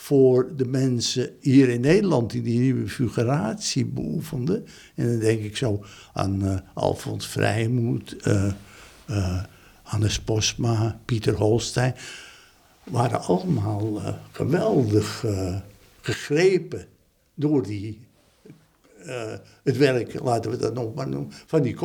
[0.00, 4.66] voor de mensen hier in Nederland die die nieuwe figuratie beoefenden.
[4.94, 8.16] En dan denk ik zo aan eh, Alfons Vrijmoed,
[9.10, 9.42] eh,
[9.82, 11.94] Hannes Posma, Pieter Holstein.
[12.84, 15.56] Waren allemaal eh, geweldig eh,
[16.00, 16.86] gegrepen
[17.34, 18.08] door die,
[19.62, 21.76] het werk, laten we dat nog maar noemen, van die.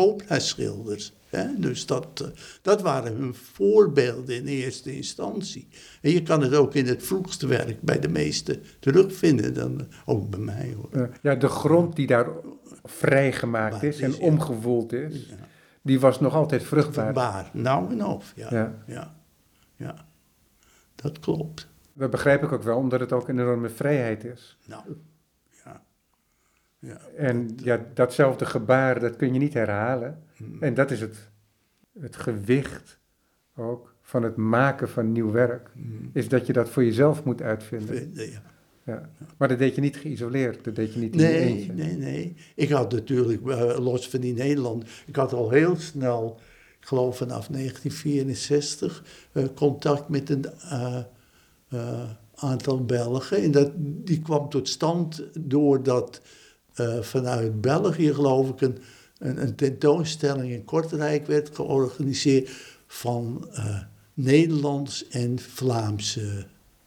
[1.29, 1.45] Hè?
[1.57, 5.67] Dus dat, dat waren hun voorbeelden in eerste instantie.
[6.01, 10.29] En je kan het ook in het vroegste werk bij de meesten terugvinden, dan ook
[10.29, 11.09] bij mij hoor.
[11.21, 12.27] Ja, de grond die daar
[12.83, 14.23] vrijgemaakt Maakt is en is, ja.
[14.23, 15.53] omgewoeld is, Ja.
[15.85, 17.13] Die was nog altijd vruchtbaar.
[17.13, 18.47] Waar, nou en of, ja.
[18.51, 18.73] Ja.
[18.85, 19.15] Ja.
[19.75, 19.95] ja.
[20.95, 21.67] Dat klopt.
[21.93, 24.57] Dat begrijp ik ook wel, omdat het ook een enorme vrijheid is.
[24.67, 24.83] Nou,
[25.63, 25.81] ja.
[26.79, 26.97] ja.
[27.17, 30.23] En ja, datzelfde gebaar, dat kun je niet herhalen.
[30.35, 30.61] Hmm.
[30.61, 31.29] En dat is het,
[31.99, 32.99] het gewicht
[33.55, 35.69] ook van het maken van nieuw werk.
[35.73, 36.09] Hmm.
[36.13, 37.95] Is dat je dat voor jezelf moet uitvinden.
[37.97, 38.41] Vinden, ja.
[38.85, 39.09] Ja.
[39.37, 41.73] Maar dat deed je niet geïsoleerd, dat deed je niet in Nee, eentje.
[41.73, 42.35] nee, nee.
[42.55, 46.39] Ik had natuurlijk, eh, los van die Nederland, ik had al heel snel,
[46.79, 50.45] ik geloof vanaf 1964, eh, contact met een
[51.69, 53.37] eh, aantal Belgen.
[53.41, 56.21] En dat, die kwam tot stand doordat
[57.01, 58.77] vanuit België, geloof ik, een,
[59.17, 62.49] een, een tentoonstelling in Kortrijk werd georganiseerd
[62.87, 63.49] van
[64.13, 66.45] Nederlands en Vlaamse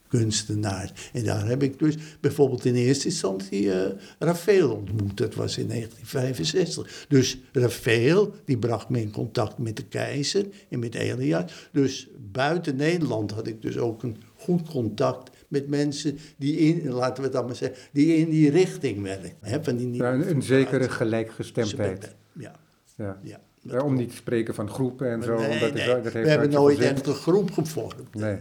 [0.09, 1.09] kunstenaars.
[1.13, 5.17] En daar heb ik dus bijvoorbeeld in eerste instantie eh Raphaël ontmoet.
[5.17, 7.05] Dat was in 1965.
[7.07, 11.69] Dus Raphaël, die bracht me in contact met de keizer en met Elias.
[11.71, 17.23] Dus buiten Nederland had ik dus ook een goed contact met mensen die in, laten
[17.23, 19.33] we het maar zeggen, die in die richting werken.
[19.41, 22.15] Hè, van die Ja, een, een zekere gelijkgestemdheid.
[22.33, 22.55] Ja,
[22.97, 23.19] Ja.
[23.23, 23.39] ja.
[23.61, 25.37] Ja, om niet te spreken van groepen en zo.
[25.37, 28.15] Nee, omdat nee, dat heeft we hebben nooit echt een groep gevormd.
[28.15, 28.37] Nee.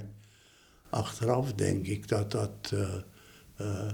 [0.91, 2.81] Achteraf denk ik dat dat eh,
[3.57, 3.93] eh,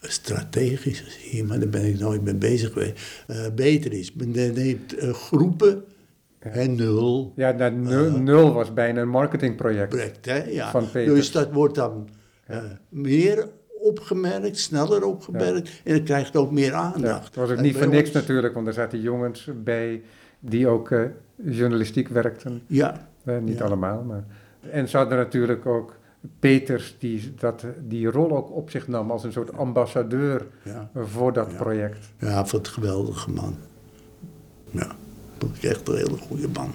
[0.00, 4.12] strategisch gezien, maar daar ben ik nooit mee bezig geweest, eh, beter is.
[4.12, 5.84] Men neemt groepen
[6.38, 9.88] en nul Ja, nou, nul, nul was bijna een marketingproject.
[9.88, 10.44] project, hè?
[10.44, 10.70] Ja.
[10.70, 11.14] Van Peters.
[11.18, 12.08] Dus dat wordt dan
[12.88, 13.48] meer
[13.80, 15.70] opgemerkt, sneller opgemerkt.
[15.84, 17.24] En het krijgt ook meer aandacht.
[17.26, 20.02] het was ook En niet voor niks ons- natuurlijk, want er zaten jongens bij
[20.40, 20.94] die ook
[21.36, 22.62] journalistiek werkten.
[22.66, 23.08] Ja,
[23.40, 24.24] niet allemaal, maar...
[24.70, 25.96] En ze hadden natuurlijk ook
[26.38, 30.90] Peters, die dat, die rol ook op zich nam als een soort ambassadeur ja.
[30.94, 31.56] voor dat Ja.
[31.56, 32.12] project.
[32.18, 33.56] Ja, wat een geweldige man.
[34.70, 34.96] Ja,
[35.38, 36.74] vond ik echt een hele goede man.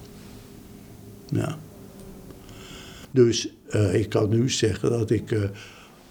[1.28, 1.58] Ja.
[3.10, 5.42] Dus eh, ik kan nu zeggen dat ik eh,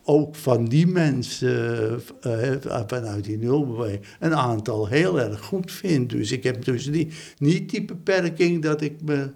[0.04, 2.52] ook van die mensen eh,
[2.88, 6.10] vanuit die nulbeweging een aantal heel erg goed vind.
[6.10, 9.30] Dus ik heb dus die, niet die beperking dat ik me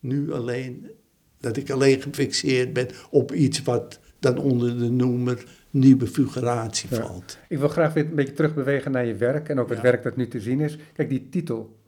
[0.00, 0.90] nu alleen,
[1.40, 7.00] dat ik alleen gefixeerd ben op iets wat dan onder de noemer nieuwe figuratie Ja.
[7.06, 7.38] valt.
[7.48, 9.82] Ik wil graag weer een beetje terugbewegen naar je werk en ook het Ja.
[9.84, 10.78] werk dat nu te zien is.
[10.92, 11.78] Kijk, die titel,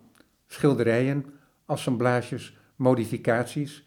[0.46, 1.24] schilderijen,
[1.66, 3.86] assemblages, modificaties.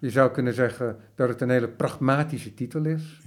[0.00, 3.20] Je zou kunnen zeggen dat het een hele pragmatische titel is,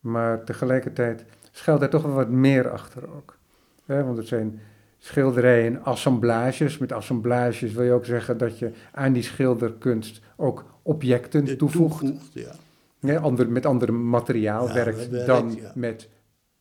[0.00, 3.38] maar tegelijkertijd schuilt daar toch wel wat meer achter ook.
[3.86, 4.60] Hè, want het zijn
[5.04, 6.78] schilderijen, assemblages.
[6.78, 11.98] Met assemblages wil je ook zeggen dat je aan die schilderkunst ook objecten De toevoegt.
[11.98, 12.52] toevoegt, ja.
[13.00, 16.08] Ja, ander, met ander materiaal Ja, werkt dan met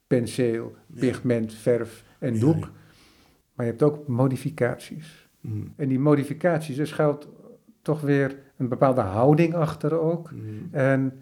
[0.08, 2.69] penseel, pigment, verf en doek.
[3.54, 5.27] Maar je hebt ook modificaties.
[5.39, 7.27] Mm, En die modificaties, er schuilt
[7.82, 10.32] toch weer een bepaalde houding achter ook.
[10.32, 10.67] mm.
[10.71, 11.19] En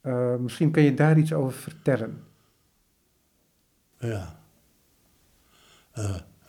[0.00, 2.22] eh, misschien kun je daar iets over vertellen.
[3.98, 4.38] Ja.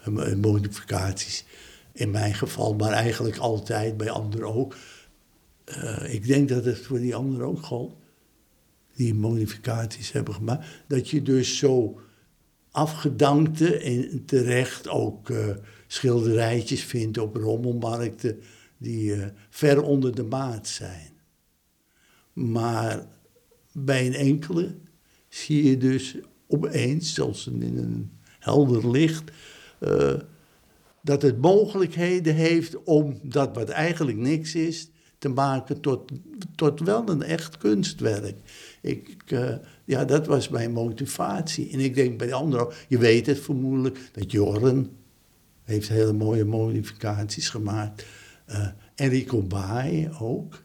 [0.03, 1.45] En modificaties.
[1.91, 4.75] In mijn geval, maar eigenlijk altijd bij anderen ook.
[5.65, 7.95] Eh, ik denk dat het voor die anderen ook geldt.
[8.95, 10.65] Die modificaties hebben gemaakt.
[10.87, 11.99] Dat je dus zo
[12.71, 15.55] afgedankte en terecht ook eh,
[15.87, 18.39] schilderijtjes vindt op rommelmarkten.
[18.77, 19.15] Die
[19.49, 21.11] ver onder de maat zijn.
[22.33, 23.07] Maar
[23.71, 24.75] bij een enkele
[25.29, 28.16] zie je dus opeens, zelfs in een
[28.47, 29.31] helder licht,
[29.79, 30.13] eh,
[31.01, 36.11] dat het mogelijkheden heeft om dat wat eigenlijk niks is, te maken tot,
[36.55, 38.35] tot wel een echt kunstwerk.
[38.81, 39.55] Ik, eh,
[39.85, 41.71] ja, dat was mijn motivatie.
[41.71, 44.89] En ik denk bij de anderen, ook, je weet het vermoedelijk, dat Jorren
[45.63, 48.05] heeft hele mooie modificaties gemaakt.
[48.45, 50.63] Eh Enrico Baai ook.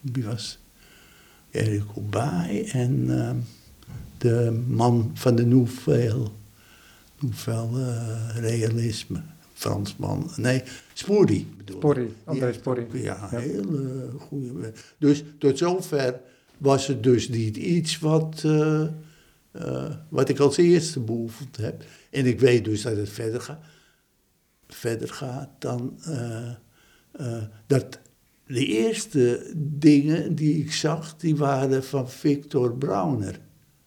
[0.00, 0.58] Wie was
[1.50, 3.08] Enrico Baai en
[4.20, 6.28] de man van de Nouvelle,
[7.20, 10.30] Nouvelle eh, Realisme, Fransman.
[10.36, 12.10] Nee, Spory bedoel ik.
[12.24, 12.86] André Ja, Sporry.
[12.92, 13.38] Ja, Ja.
[13.38, 14.72] hele goede.
[14.98, 16.20] Dus tot zover
[16.58, 18.82] was het dus niet iets wat, eh,
[19.50, 21.84] eh, wat ik als eerste beoefend heb.
[22.10, 23.60] En ik weet dus dat het verder gaat.
[24.68, 25.98] Verder gaat dan
[27.66, 27.98] dat
[28.46, 33.40] de eerste dingen die ik zag, die waren van Victor Brauner.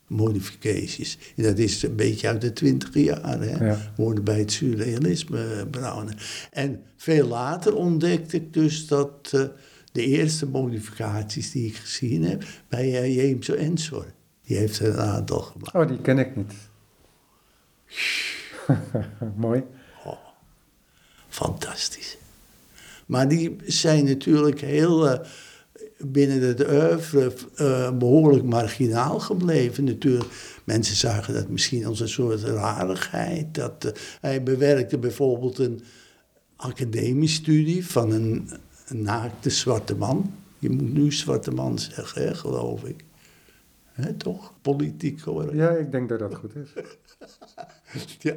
[0.07, 1.17] Modificaties.
[1.35, 3.49] En dat is een beetje uit de twintig jaren.
[3.49, 3.65] Hè?
[3.65, 3.77] Ja.
[3.95, 6.47] Hoorde bij het surrealisme eh, Brauner.
[6.51, 9.43] En veel later ontdekte ik dus dat eh,
[9.91, 14.05] de eerste modificaties die ik gezien heb bij uh, James Ensor.
[14.45, 15.75] Die heeft er een aantal gemaakt.
[15.75, 16.53] Oh, die ken ik niet.
[19.35, 19.63] Mooi.
[21.27, 22.17] Fantastisch.
[23.05, 25.21] Maar die zijn natuurlijk heel
[26.11, 30.29] binnen het oeuvre eh, behoorlijk marginaal gebleven natuurlijk.
[30.63, 33.55] Mensen zagen dat misschien als een soort rarigheid.
[33.55, 35.83] Dat, eh, hij bewerkte bijvoorbeeld een
[36.55, 38.49] academiestudie van een,
[38.87, 40.33] een naakte zwarte man.
[40.59, 43.05] Je moet nu zwarte man zeggen, hè, geloof ik.
[43.91, 44.53] Hè, toch?
[44.61, 45.55] Politiek hoor.
[45.55, 46.73] Ja, ik denk dat dat goed is.
[48.19, 48.35] Ja.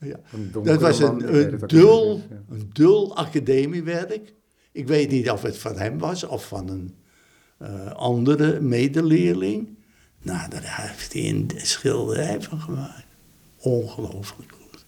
[0.00, 0.20] Ja.
[0.62, 2.42] Dat was een, een, dul, ja.
[2.50, 4.32] een dul academiewerk.
[4.76, 6.94] Ik weet niet of het van hem was of van een
[7.58, 9.68] eh, andere medeleerling.
[10.22, 13.06] Nou, daar heeft hij een schilderij van gemaakt.
[13.56, 14.84] Ongelooflijk goed.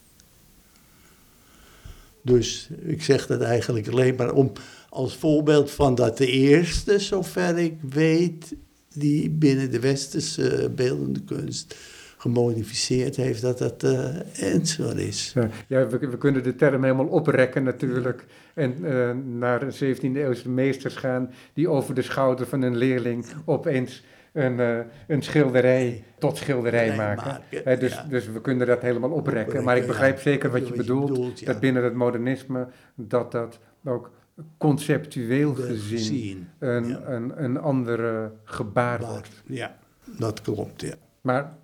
[2.23, 4.53] Dus ik zeg dat eigenlijk alleen maar om
[4.89, 8.55] als voorbeeld van dat de eerste, zover ik weet,
[8.95, 11.75] die binnen de westerse beeldende kunst
[12.19, 15.33] gemodificeerd heeft, dat dat uh, Ensor is.
[15.35, 18.25] Ja, ja we, we, kunnen de term helemaal oprekken natuurlijk.
[18.55, 23.27] En uh, naar een 17e eeuwse meesters gaan die over de schouder van een leerling
[23.45, 27.27] opeens een, uh, een schilderij tot schilderij Nee, maken.
[27.27, 28.07] maken, He, dus, ja.
[28.09, 29.41] dus we kunnen dat helemaal oprekken.
[29.41, 30.23] Oprekken, maar ik begrijp ja.
[30.23, 31.47] zeker wat je bedoelt.
[31.47, 34.11] Dat binnen het modernisme dat dat ook
[34.59, 39.43] conceptueel De- gezien zien, een, een, een andere gebaar wordt.
[39.47, 39.77] Ja,
[40.19, 40.95] dat klopt, ja.
[41.21, 41.57] Maar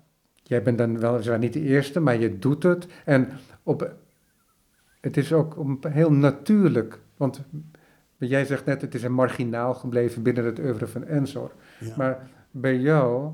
[0.47, 2.87] jij bent dan weliswaar niet de eerste, maar je doet het.
[3.05, 3.29] En
[3.63, 3.95] op,
[5.01, 5.55] het is ook
[5.87, 6.99] heel natuurlijk.
[7.17, 7.41] Want
[8.17, 11.51] jij zegt net, het is een marginaal gebleven binnen het oeuvre van Ensor.
[11.79, 11.93] ja.
[11.97, 13.31] Maar bij jou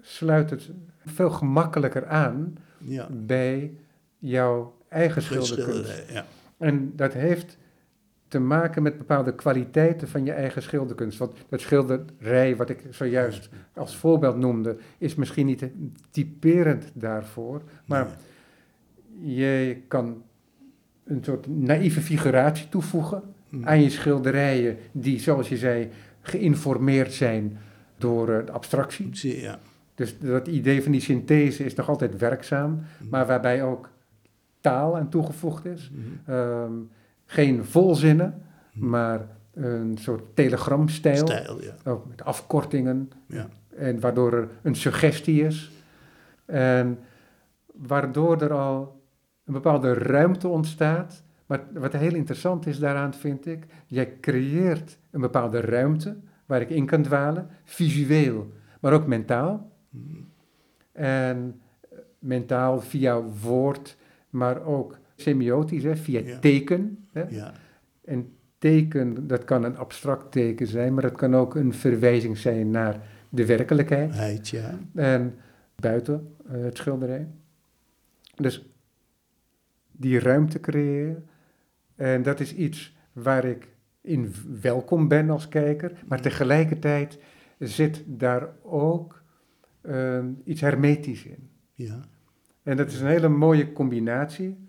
[0.00, 0.70] sluit het
[1.04, 3.74] veel gemakkelijker aan Ja, bij
[4.18, 6.04] jouw eigen schilderkunst.
[6.12, 6.24] ja.
[6.58, 7.58] En dat heeft
[8.28, 11.18] te maken met bepaalde kwaliteiten van je eigen schilderkunst.
[11.18, 15.70] Want dat schilderij, wat ik zojuist als voorbeeld noemde, is misschien niet
[16.10, 17.62] typerend daarvoor.
[17.86, 18.06] Maar
[19.20, 20.22] je kan
[21.04, 23.64] een soort naïeve figuratie toevoegen Mm.
[23.66, 25.88] aan je schilderijen, die, zoals je zei,
[26.20, 27.58] geïnformeerd zijn
[27.98, 29.40] door eh, de abstractie.
[29.40, 29.58] Ja.
[29.94, 33.08] Dus dat idee van die synthese is nog altijd werkzaam, Mm.
[33.10, 33.90] maar waarbij ook
[34.60, 35.90] taal aan toegevoegd is.
[35.92, 36.30] Mhm.
[36.34, 36.72] Ehm,
[37.30, 38.88] geen volzinnen, Mhm.
[38.88, 41.90] maar een soort telegramstijl, Stijl, ja.
[41.90, 43.48] ook met afkortingen, ja.
[43.76, 45.70] en waardoor er een suggestie is.
[46.46, 46.98] En
[47.66, 49.02] waardoor er al
[49.44, 51.22] een bepaalde ruimte ontstaat.
[51.46, 56.16] Maar wat heel interessant is daaraan, vind ik, jij creëert een bepaalde ruimte
[56.46, 59.70] waar ik in kan dwalen, visueel, maar ook mentaal.
[59.90, 60.16] Mhm.
[60.92, 61.60] En
[62.18, 63.96] mentaal via woord,
[64.30, 66.38] maar ook semiotisch, hè, via Ja.
[66.38, 67.06] teken.
[67.12, 67.22] Hè.
[67.28, 67.52] ja.
[68.04, 72.70] En teken, dat kan een abstract teken zijn, maar dat kan ook een verwijzing zijn
[72.70, 74.14] naar de werkelijkheid.
[74.14, 74.78] Heid, ja.
[74.94, 75.34] En
[75.76, 77.28] buiten eh, het schilderij.
[78.36, 78.68] Dus
[79.92, 81.26] die ruimte creëren.
[81.96, 83.68] En dat is iets waar ik
[84.00, 85.92] in welkom ben als kijker.
[86.06, 87.18] Maar tegelijkertijd
[87.58, 89.22] zit daar ook
[89.80, 91.48] eh, iets hermetisch in.
[91.74, 92.00] Ja.
[92.62, 94.67] En dat is een hele mooie combinatie.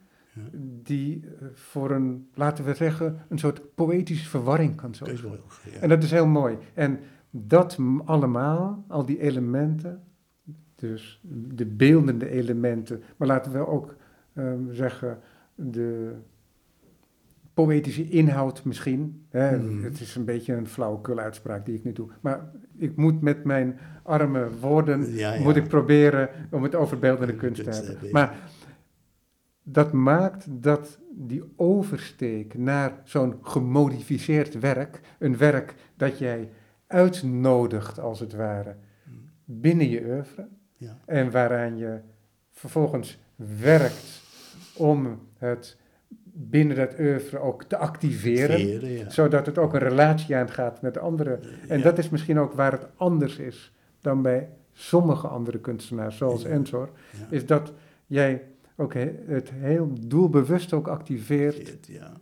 [0.83, 5.29] Die eh, voor een, laten we zeggen, een soort poëtische verwarring kan zorgen.
[5.71, 5.79] ja.
[5.79, 6.57] En dat is heel mooi.
[6.73, 6.99] En
[7.31, 10.03] dat allemaal, al die elementen,
[10.75, 11.21] dus
[11.55, 13.95] de beeldende elementen, maar laten we ook
[14.33, 15.19] ehm, zeggen
[15.55, 16.13] de
[17.53, 19.25] poëtische inhoud misschien.
[19.29, 19.57] Hè?
[19.57, 19.83] Mhm.
[19.83, 22.07] Het is een beetje een flauwekul uitspraak die ik nu doe.
[22.21, 25.41] Maar ik moet met mijn arme woorden, Ja, ja.
[25.41, 28.05] moet ik proberen om het over beeldende kunst te Kunst te hebben.
[28.07, 28.11] ja.
[28.13, 28.35] Maar
[29.71, 36.49] dat maakt dat die oversteek naar zo'n gemodificeerd werk, een werk dat jij
[36.87, 38.75] uitnodigt als het ware
[39.45, 40.47] binnen je oeuvre
[40.77, 40.97] Ja.
[41.05, 41.99] en waaraan je
[42.51, 43.19] vervolgens
[43.59, 44.21] werkt
[44.75, 45.77] om het
[46.33, 49.09] binnen dat oeuvre ook te activeren, Veren, ja.
[49.09, 51.39] zodat het ook een relatie aangaat met anderen.
[51.67, 51.83] En Ja.
[51.83, 56.45] dat is misschien ook waar het anders is dan bij sommige andere kunstenaars, zoals
[57.19, 57.27] Ja.
[57.29, 57.73] is dat
[58.05, 58.43] jij
[58.79, 62.13] ook he- het heel doelbewust ook activeert Ja.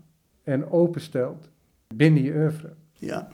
[0.43, 1.49] en openstelt
[1.95, 2.73] binnen je oeuvre.
[2.93, 3.27] ja,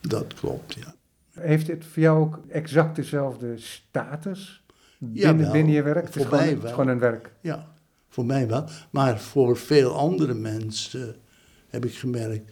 [0.00, 0.94] dat klopt, ja.
[1.30, 4.64] Heeft het voor jou ook exact dezelfde status
[4.98, 6.06] binnen, binnen je werk?
[6.06, 6.72] Het is voor gewoon, mij het is wel.
[6.72, 7.32] gewoon een werk.
[7.40, 7.72] Ja,
[8.08, 8.64] voor mij wel.
[8.90, 11.14] Maar voor veel andere mensen
[11.68, 12.50] heb ik gemerkt,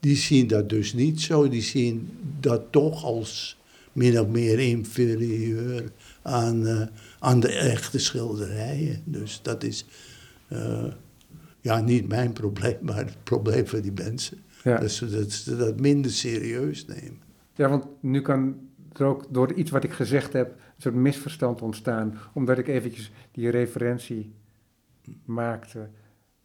[0.00, 1.48] die zien dat dus niet zo.
[1.48, 2.08] Die zien
[2.40, 3.60] dat toch als
[3.92, 5.90] min of meer inferieur
[6.22, 6.86] aan, eh,
[7.24, 9.02] aan de echte schilderijen.
[9.04, 9.86] Dus dat is
[10.48, 10.86] eh,
[11.60, 14.38] ja, niet mijn probleem, maar het probleem van die mensen.
[14.62, 14.78] Ja.
[14.78, 17.20] Dat, ze, dat ze dat minder serieus nemen.
[17.54, 21.62] ja, want nu kan er ook door iets wat ik gezegd heb een soort misverstand
[21.62, 24.34] ontstaan, omdat ik eventjes die referentie
[25.24, 25.88] maakte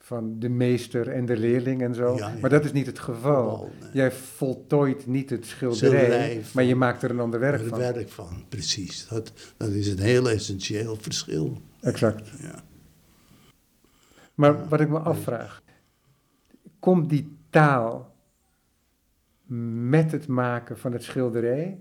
[0.10, 2.16] van de meester en de leerling en zo.
[2.16, 2.40] Ja, ja.
[2.42, 3.72] Maar dat is niet het geval.
[3.80, 3.90] Nee.
[3.94, 7.68] Jij voltooit niet het schilderij, Schilderij van- maar je maakt er een ander werk Er
[7.68, 7.78] van.
[7.80, 9.08] werk van, precies.
[9.08, 11.62] Dat, dat is een heel essentieel verschil.
[11.82, 12.30] Exact.
[12.42, 12.64] Ja.
[14.34, 15.62] Maar wat ik me afvraag,
[16.80, 18.16] komt die taal
[19.90, 21.80] met het maken van het schilderij?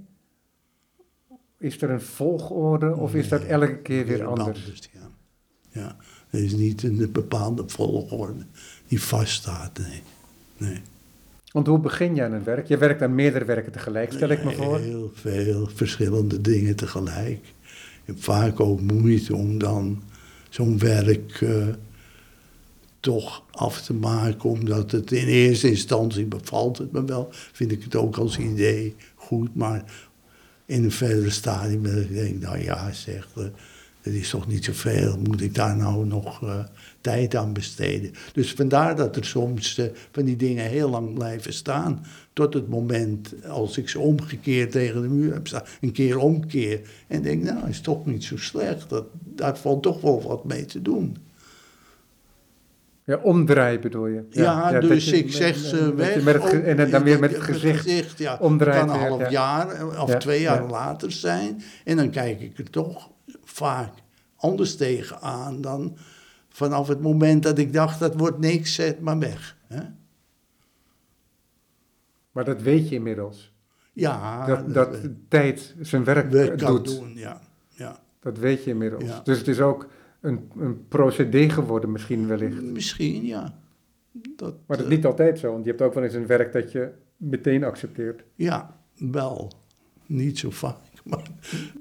[1.59, 4.89] Is er een volgorde of is dat elke keer weer anders?
[4.93, 5.11] ja.
[5.69, 5.97] ja,
[6.31, 8.45] er is niet een bepaalde volgorde
[8.89, 10.03] die vaststaat, nee.
[10.57, 10.81] nee.
[11.53, 12.69] Want hoe begin je aan een werk?
[12.69, 14.79] Je werkt aan meerdere werken tegelijk, stel ik me voor.
[14.79, 17.55] Heel veel verschillende dingen tegelijk.
[18.15, 20.03] Vaak ook moeite om dan
[20.49, 21.67] zo'n werk eh,
[23.01, 27.29] toch af te maken, omdat het in eerste instantie bevalt het me wel.
[27.31, 29.85] Vind ik het ook als idee goed, maar
[30.67, 33.29] in een verdere stadium dat ik denk, nou ja, zeg,
[34.01, 36.59] eh, het is toch niet zoveel, moet ik daar nou nog eh,
[37.01, 38.13] tijd aan besteden?
[38.33, 42.69] Dus vandaar dat er soms eh, van die dingen heel lang blijven staan, tot het
[42.69, 47.43] moment als ik ze omgekeerd tegen de muur heb staan, een keer omkeer en denk,
[47.43, 51.17] nou, is toch niet zo slecht, dat, daar valt toch wel wat mee te doen.
[53.05, 54.23] Ja, omdraaien bedoel je?
[54.31, 56.23] Ja, dus ik met- zeg ze weg.
[56.23, 58.19] met het ge- ook en dan weer met het gezicht.
[58.19, 58.37] ja.
[58.41, 59.31] omdraait Het kan een half ja.
[59.31, 60.69] jaar of Ja, twee jaar ja.
[60.69, 61.63] later zijn.
[61.85, 63.11] En dan kijk ik er toch
[63.59, 63.93] vaak
[64.37, 65.97] anders tegenaan dan
[66.49, 69.57] vanaf het moment dat ik dacht, dat wordt niks, zet maar weg.
[69.67, 69.83] Hè?
[72.33, 73.53] Maar dat weet je inmiddels.
[73.93, 74.99] Ja, dat, dat
[75.29, 76.87] tijd zijn werk we kan doet.
[76.87, 77.41] doen, ja.
[77.69, 78.01] ja.
[78.21, 79.05] Dat weet je inmiddels.
[79.05, 79.21] Ja.
[79.25, 79.89] Dus het is ook
[80.21, 82.63] een, een procedé geworden misschien wellicht.
[82.63, 83.59] Misschien, ja.
[84.13, 86.27] Dat, Maar dat eh, is niet altijd zo, want je hebt ook wel eens een
[86.27, 88.25] werk dat je meteen accepteert.
[88.35, 89.53] Ja, wel.
[90.07, 90.79] Niet zo vaak,
[91.11, 91.31] maar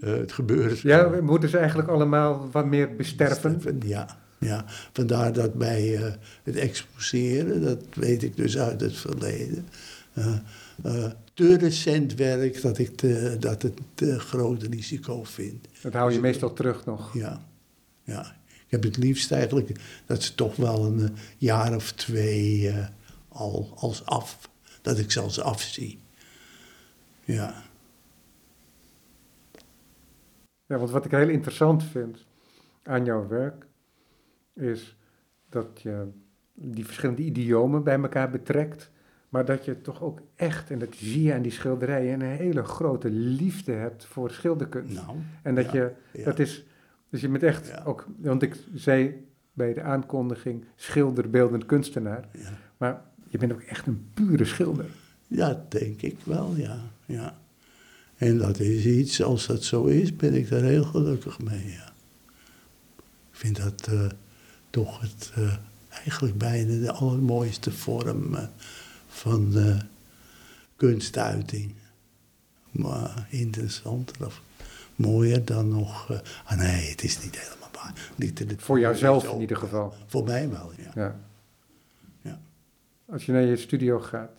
[0.02, 0.80] eh, het gebeurt.
[0.80, 3.82] Ja, we moeten ze eigenlijk allemaal wat meer besterven.
[3.86, 4.66] Ja, ja.
[4.94, 6.14] vandaar dat bij eh,
[6.44, 9.68] het exposeren, dat weet ik dus uit het verleden,
[10.14, 15.68] eh, te recent werk dat ik te, dat het te groot risico vind.
[15.82, 17.14] Dat hou je meestal terug nog.
[17.14, 17.42] Ja,
[18.04, 18.36] ja.
[18.46, 19.72] Ik heb het liefst eigenlijk
[20.06, 22.74] dat ze toch wel een jaar of twee
[23.28, 24.50] al als af,
[24.82, 26.00] dat ik ze als afzie.
[27.26, 27.67] Ja.
[30.68, 32.26] Ja, want wat ik heel interessant vind
[32.84, 33.66] aan jouw werk,
[34.54, 34.98] is
[35.50, 36.08] dat je
[36.54, 38.92] die verschillende idiomen bij elkaar betrekt,
[39.30, 42.64] maar dat je toch ook echt, en dat zie je aan die schilderijen, een hele
[42.64, 44.94] grote liefde hebt voor schilderkunst.
[45.06, 46.24] Nou, en dat ja, je, ja.
[46.26, 46.66] dat is,
[47.10, 47.84] dus je bent echt Ja.
[47.86, 52.28] ook, want ik zei bij de aankondiging schilder, beeldend kunstenaar,
[52.78, 54.86] maar je bent ook echt een pure schilder.
[55.28, 56.78] Ja, denk ik wel, ja.
[57.06, 57.38] ja.
[58.18, 61.94] En dat is iets, als dat zo is, ben ik daar heel gelukkig mee, ja.
[63.32, 64.10] Ik vind dat eh,
[64.70, 65.56] toch het, eh,
[65.90, 68.48] eigenlijk bijna de allermooiste vorm eh,
[69.08, 69.54] van
[70.76, 71.74] kunstuiting.
[72.72, 74.42] Maar interessanter of
[74.96, 76.12] mooier dan nog...
[76.46, 78.12] ah nee, het is niet helemaal waar.
[78.16, 79.34] Niet het- Voor jouzelf zo.
[79.34, 79.94] in ieder geval.
[80.08, 80.92] Voor mij wel, ja.
[80.96, 81.20] Ja.
[82.22, 82.40] ja.
[83.06, 84.32] Als je naar je studio gaat,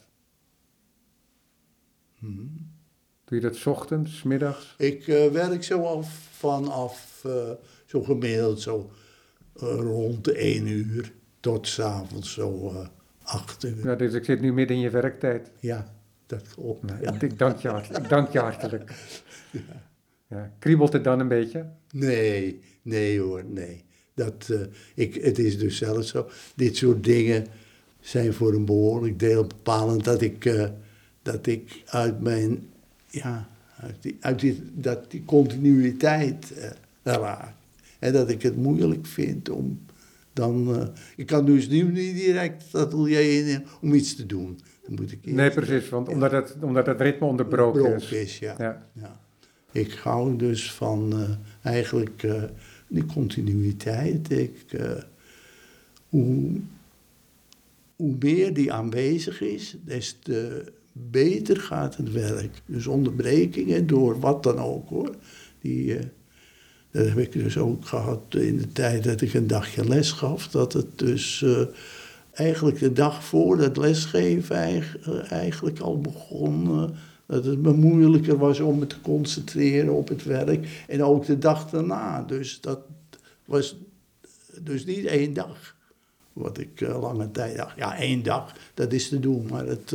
[2.19, 2.43] Mhm.
[3.29, 4.75] Doe je dat 's ochtends, middags?
[4.79, 7.51] Ik eh, werk zo af vanaf eh,
[7.87, 8.91] zo gemiddeld zo
[9.57, 12.87] eh, rond de 1 uur tot s'avonds zo eh
[13.23, 13.85] 8 uur.
[13.85, 15.51] Ja, dus ik zit nu midden in je werktijd.
[15.61, 15.95] Ja,
[16.27, 16.83] dat klopt.
[16.83, 17.21] Nou, ja.
[17.21, 17.69] ik, dank je.
[17.69, 18.93] Ik dank je hartelijk.
[20.31, 20.53] Ja.
[20.59, 21.67] Kriebelt het dan een beetje?
[21.91, 23.85] Nee, nee hoor, nee.
[24.15, 24.53] Dat,
[24.95, 26.29] ik, het is dus zelfs zo.
[26.55, 27.47] Dit soort dingen
[28.01, 30.69] zijn voor een behoorlijk deel bepalend dat ik,
[31.23, 32.69] dat ik uit mijn,
[33.11, 33.49] ja,
[33.81, 36.71] uit die, uit die, dat die continuïteit eh,
[37.03, 37.55] raak.
[37.99, 39.81] En dat ik het moeilijk vind om
[40.33, 40.87] dan, eh,
[41.17, 44.59] ik kan dus nu niet direct het atelier in om iets te doen.
[44.87, 46.13] Dan moet ik Nee, precies, want ja.
[46.13, 48.13] omdat het, omdat het ritme onderbroken is.
[48.13, 48.55] is, ja.
[48.59, 48.87] Ja.
[48.93, 49.21] Ja.
[49.73, 52.43] Ik hou dus van eh, eigenlijk eh,
[52.89, 54.31] die continuïteit.
[54.31, 55.03] Ik, eh,
[56.09, 56.61] hoe,
[57.97, 62.63] hoe meer die aanwezig is, des te beter gaat het werk.
[62.67, 65.15] Dus onderbrekingen door wat dan ook hoor.
[65.61, 66.05] Die, eh,
[66.91, 70.49] dat heb ik dus ook gehad in de tijd dat ik een dagje les gaf.
[70.49, 71.61] Dat het dus eh,
[72.33, 76.91] eigenlijk de dag voor het lesgeven eh, eigenlijk al begon.
[77.27, 80.85] dat het me moeilijker was om me te concentreren op het werk.
[80.89, 82.23] En ook de dag daarna.
[82.23, 82.81] Dus dat
[83.45, 83.77] was
[84.61, 85.77] dus niet één dag.
[86.33, 87.77] Wat ik lange tijd dacht.
[87.77, 89.47] Ja, één dag, dat is te doen.
[89.51, 89.93] Maar het,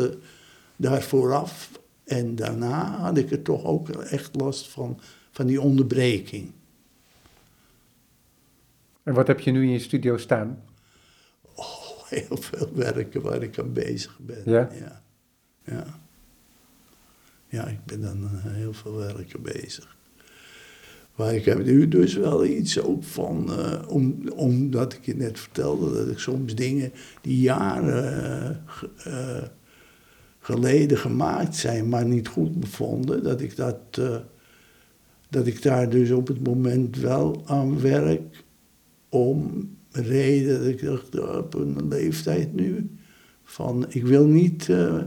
[0.76, 5.00] daar vooraf en daarna had ik er toch ook echt last van,
[5.32, 6.52] van die onderbreking.
[9.04, 10.64] En wat heb je nu in je studio staan?
[11.56, 14.42] Oh, heel veel werken waar ik aan bezig ben.
[14.46, 14.70] Ja?
[14.80, 15.02] Ja,
[15.64, 16.02] ja.
[17.48, 19.96] Ja, ik ben dan eh, heel veel werken bezig.
[21.16, 25.40] Maar ik heb nu dus wel iets ook van, eh, om, omdat ik je net
[25.40, 28.64] vertelde dat ik soms dingen die jaren
[29.04, 29.44] eh,
[30.44, 34.16] geleden gemaakt zijn, maar niet goed bevonden, dat ik, dat, eh,
[35.30, 38.44] dat ik daar dus op het moment wel aan werk
[39.10, 42.90] om reden dat ik dacht, op een leeftijd nu,
[43.44, 45.02] van ik wil niet eh,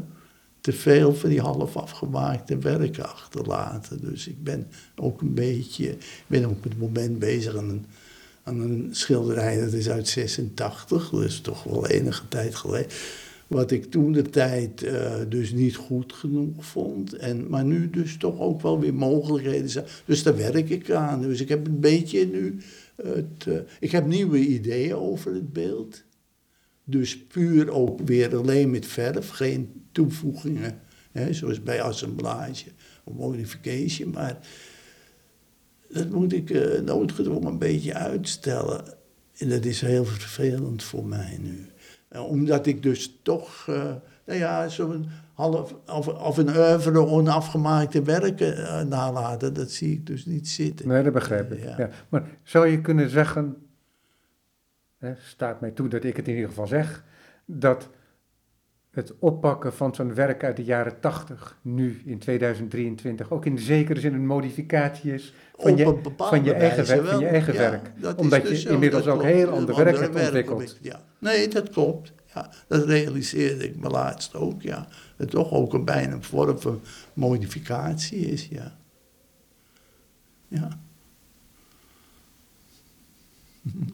[0.61, 4.01] te veel van die half afgemaakte werken achterlaten.
[4.01, 4.67] Dus ik ben
[4.97, 7.87] ook een beetje, ik ben op het moment bezig aan een,
[8.43, 12.91] aan een schilderij, dat is uit 86, dat is toch wel enige tijd geleden.
[13.47, 17.13] Wat ik toen de tijd eh, dus niet goed genoeg vond.
[17.13, 19.85] En, maar nu dus toch ook wel weer mogelijkheden zijn.
[20.05, 21.23] Dus daar werk ik aan.
[21.23, 22.59] Dus ik heb een beetje nu.
[23.03, 26.05] Het, eh, ik heb nieuwe ideeën over het beeld.
[26.85, 30.81] Dus puur ook weer alleen met verf, geen toevoegingen.
[31.13, 32.71] Hè, zoals bij assemblage
[33.05, 34.11] of modification.
[34.11, 34.39] Maar
[35.89, 38.95] dat moet ik eh, noodgedwongen een beetje uitstellen.
[39.37, 41.67] En dat is heel vervelend voor mij nu.
[42.09, 43.95] Eh, omdat ik dus toch, eh,
[44.25, 50.07] nou ja, zo'n half, of, of een oeuvre onafgemaakte werken eh, nalaten, dat zie ik
[50.07, 50.89] dus niet zitten.
[50.89, 51.63] Nee, dat begrijp ik.
[51.63, 51.75] Ja.
[51.79, 51.91] Ja.
[52.09, 53.57] Maar zou je kunnen zeggen,
[54.99, 57.05] hè, staat mij toe dat ik het in ieder geval zeg,
[57.45, 57.89] dat
[58.97, 64.01] het oppakken van zo'n werk uit de jaren 80, nu in 2023, ook in zekere
[64.01, 67.33] zin een modificatie is van je, van je eigen, werk, van je wel.
[67.33, 67.91] eigen Ja, werk.
[67.97, 69.35] dat is Omdat dus je zo, inmiddels dat ook klopt.
[69.35, 70.79] heel ander werk andere hebt ontwikkeld.
[70.81, 71.01] Ja.
[71.19, 72.13] Nee, dat klopt.
[72.35, 74.89] Ja, dat realiseerde ik me laatst ook, ja.
[75.17, 76.81] Het toch ook een bijna een vorm van
[77.15, 78.77] modificatie is, ja.
[80.49, 80.69] Ja,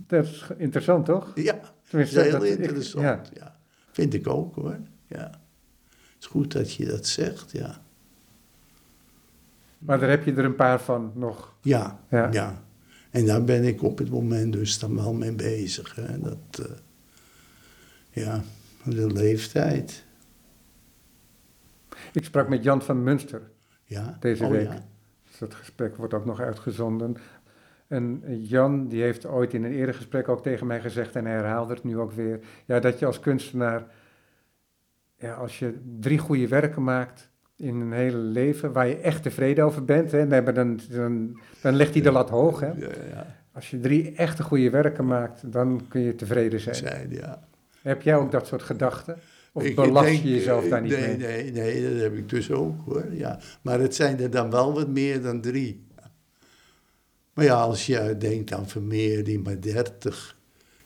[0.06, 1.32] Dat is interessant, toch?
[1.34, 1.60] ja.
[1.90, 3.22] Dat is heel dat- ik- interessant, ja.
[3.34, 3.56] ja.
[3.90, 4.76] Vind ik ook, hoor.
[5.12, 5.30] Ja.
[5.94, 7.80] Het is goed dat je dat zegt, ja.
[9.78, 11.54] Maar daar heb je er een paar van nog.
[11.60, 12.28] Ja, Ja.
[12.32, 12.62] ja.
[13.10, 15.94] En daar ben ik op het moment dus dan wel mee bezig.
[15.94, 16.18] Hè.
[16.20, 16.38] Dat,
[16.68, 16.72] eh,
[18.10, 18.42] ja,
[18.84, 20.04] de leeftijd.
[22.12, 23.42] Ik sprak met Jan van Munster
[23.84, 24.16] Ja.
[24.20, 24.66] deze Oh, week.
[24.72, 24.84] ja.
[25.28, 27.16] Dus dat gesprek wordt ook nog uitgezonden.
[27.86, 31.34] En Jan, die heeft ooit in een eerder gesprek ook tegen mij gezegd, en hij
[31.34, 33.86] herhaalde het nu ook weer, ja, dat je als kunstenaar,
[35.22, 39.64] ja, als je drie goede werken maakt in een hele leven, waar je echt tevreden
[39.64, 42.60] over bent, hè, nee, dan, dan, dan legt hij de lat hoog.
[42.60, 42.66] Hè.
[42.66, 43.36] Ja, ja.
[43.52, 46.74] Als je drie echte goede werken maakt, dan kun je tevreden zijn.
[46.74, 47.48] Zijn, ja.
[47.82, 49.18] Heb jij ook dat soort gedachten?
[49.52, 51.16] Of Ik belast denk, je jezelf daar niet nee, mee?
[51.16, 53.06] Nee, nee, dat heb ik dus ook hoor.
[53.10, 53.38] Ja.
[53.62, 55.86] Maar het zijn er dan wel wat meer dan drie.
[57.34, 60.36] Maar ja, als je denkt aan Vermeer, die maar 30,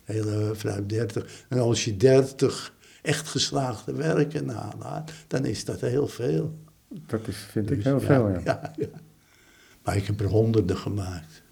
[0.05, 1.45] hele vrouw 30.
[1.49, 2.74] En als je 30
[3.07, 6.59] echt geslaagde werken nalaat, dan is dat heel veel.
[6.88, 8.40] Dat is, vind ik Dus heel ja, veel, ja.
[8.44, 8.86] ja, ja.
[9.82, 11.42] Maar ik heb er honderden gemaakt.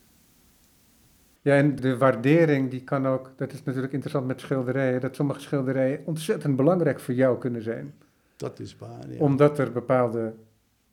[1.41, 5.41] Ja, en de waardering, die kan ook, dat is natuurlijk interessant met schilderijen, dat sommige
[5.41, 7.95] schilderijen ontzettend belangrijk voor jou kunnen zijn.
[8.37, 9.11] Dat is waar.
[9.11, 9.19] Ja.
[9.19, 10.35] Omdat er bepaalde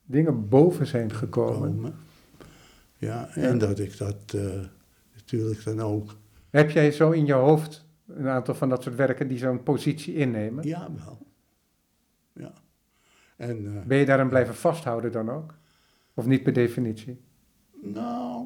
[0.06, 1.76] dingen boven zijn gekomen.
[1.76, 1.96] Komen.
[2.98, 4.42] Ja, en dat ik dat eh,
[5.16, 6.16] natuurlijk dan ook.
[6.50, 7.86] Heb jij zo in je hoofd
[8.16, 10.68] een aantal van dat soort werken die zo'n positie innemen?
[10.68, 11.18] Ja, wel.
[12.34, 12.54] Ja.
[13.36, 15.54] En, eh, Ben je daaraan blijven vasthouden dan ook?
[16.14, 17.20] Of niet per definitie?
[17.82, 18.46] nou,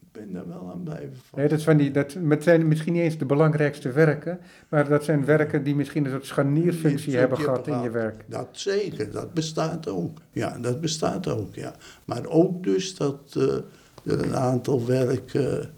[0.00, 1.38] ik ben daar wel aan blijven van.
[1.38, 5.04] Nee, dat, van die, dat het zijn misschien niet eens de belangrijkste werken, maar dat
[5.04, 8.24] zijn werken die misschien een soort scharnierfunctie Die hebben gehad in je werk.
[8.26, 10.18] Dat zeker, dat bestaat ook.
[10.30, 11.74] Ja, dat bestaat ook, ja.
[12.04, 15.74] Maar ook dus dat eh, er een aantal werken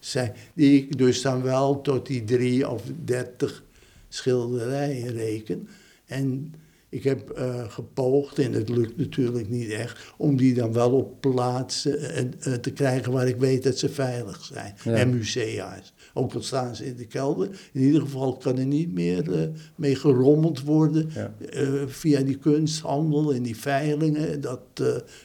[0.00, 0.32] zijn...
[0.54, 3.64] die ik dus dan wel tot die drie of dertig
[4.08, 5.68] schilderijen reken.
[6.06, 6.54] En
[6.90, 10.12] ik heb eh, gepoogd, en het lukt natuurlijk niet echt...
[10.16, 13.88] om die dan wel op plaatsen eh, eh, te krijgen waar ik weet dat ze
[13.88, 14.74] veilig zijn.
[14.84, 14.92] Ja.
[14.92, 15.92] En musea's.
[16.14, 17.48] Ook al staan ze in de kelder.
[17.72, 21.10] In ieder geval kan er niet meer mee gerommeld worden...
[21.14, 21.32] Ja.
[21.86, 24.60] Via die kunsthandel en die veilingen, dat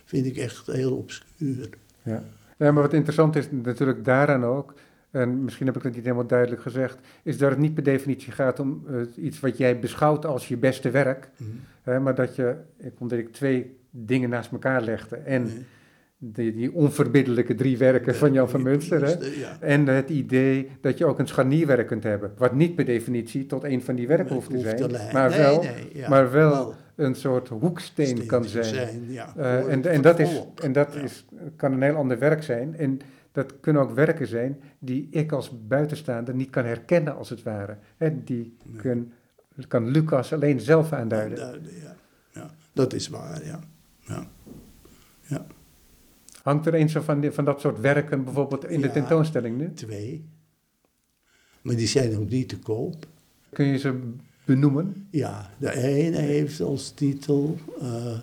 [0.05, 1.69] vind ik echt heel obscuur.
[2.03, 2.23] Ja.
[2.57, 4.73] Ja, maar wat interessant is natuurlijk daaraan ook,
[5.11, 8.31] en misschien heb ik het niet helemaal duidelijk gezegd, is dat het niet per definitie
[8.31, 11.29] gaat om eh, iets wat jij beschouwt als je beste werk,
[11.83, 15.65] hè, maar dat je, ik omdat ik twee dingen naast elkaar legde en Nee.
[16.17, 19.57] die, die onverbiddelijke drie werken van Jan van Munster, hè, Ja.
[19.59, 23.63] en het idee dat je ook een scharnierwerk kunt hebben, wat niet per definitie tot
[23.63, 26.09] een van die werken hoeft te zijn, te maar Nee, wel, nee, ja.
[26.09, 29.05] maar wel Wel een soort hoeksteen steen kan zijn.
[29.11, 30.99] ja, Eh, en, en dat, is, en dat Ja.
[30.99, 31.25] is,
[31.55, 32.75] kan een heel ander werk zijn.
[32.77, 32.99] En
[33.31, 37.77] dat kunnen ook werken zijn die ik als buitenstaander niet kan herkennen, als het ware.
[37.97, 38.81] Hè, die Nee.
[38.81, 39.11] kun,
[39.67, 41.37] kan Lucas alleen zelf aanduiden.
[41.37, 41.95] Duiden, ja.
[42.33, 43.59] ja, dat is waar, ja.
[43.99, 44.27] ja.
[45.21, 45.45] ja.
[46.43, 49.73] Hangt er een zo van, die- van dat soort werken bijvoorbeeld in de tentoonstelling nu?
[49.73, 50.25] Twee.
[51.61, 53.05] Maar die zijn ook niet te koop.
[53.53, 54.11] Kun je ze
[54.45, 55.07] benoemen?
[55.09, 58.19] Ja, de ene heeft als titel eh,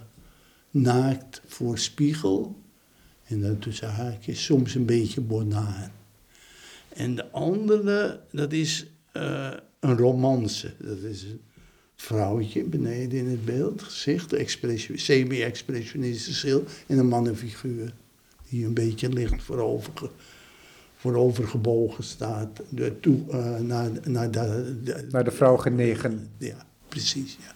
[0.70, 2.56] Naakt voor spiegel.
[3.24, 5.90] En dan tussen haakjes soms een beetje bonaar.
[6.88, 9.50] En de andere, dat is eh,
[9.80, 10.72] een romance.
[10.78, 11.40] Dat is een
[11.96, 17.94] vrouwtje beneden in het beeld, gezicht, expression- semi-expressionistisch schil en een mannenfiguur.
[18.48, 19.92] Die een beetje licht voorover,
[21.02, 22.60] voorovergebogen staat.
[22.68, 26.28] De, toe, eh, naar, naar de, de- Naar de vrouw genegen.
[26.38, 27.54] ja, precies, ja.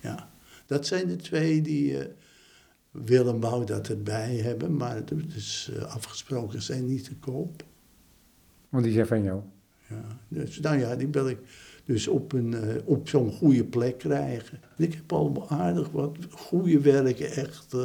[0.00, 0.30] ja.
[0.66, 2.06] Dat zijn de twee die eh,
[2.90, 7.64] Willem wou dat erbij hebben, maar het is eh, afgesproken zijn niet te koop.
[8.68, 9.40] Want die zijn van jou.
[9.88, 10.04] Ja.
[10.28, 11.38] Dus, nou ja, die wil ik
[11.84, 14.60] dus op, een, op zo'n goede plek krijgen.
[14.76, 17.76] Ik heb al aardig wat goede werken echt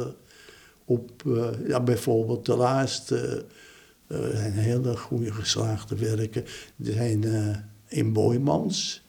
[0.84, 1.22] op,
[1.66, 3.44] ja, bijvoorbeeld de laatste
[4.10, 6.44] eh, zijn hele goede geslaagde werken.
[6.76, 7.56] Die zijn eh,
[7.88, 9.02] in Boymans.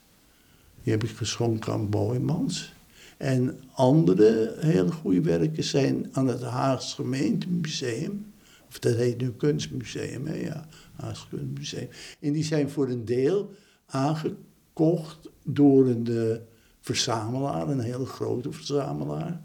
[0.83, 2.73] Die heb ik geschonken aan Boymans.
[3.17, 8.33] En andere hele goede werken zijn aan het Haags Gemeentemuseum.
[8.67, 10.35] Of dat heet nu Kunstmuseum, hè?
[10.35, 10.67] ja.
[10.95, 11.89] Haags Kunstmuseum.
[12.19, 13.51] En die zijn voor een deel
[13.85, 16.37] aangekocht door een, eh,
[16.81, 19.41] verzamelaar, een hele grote verzamelaar.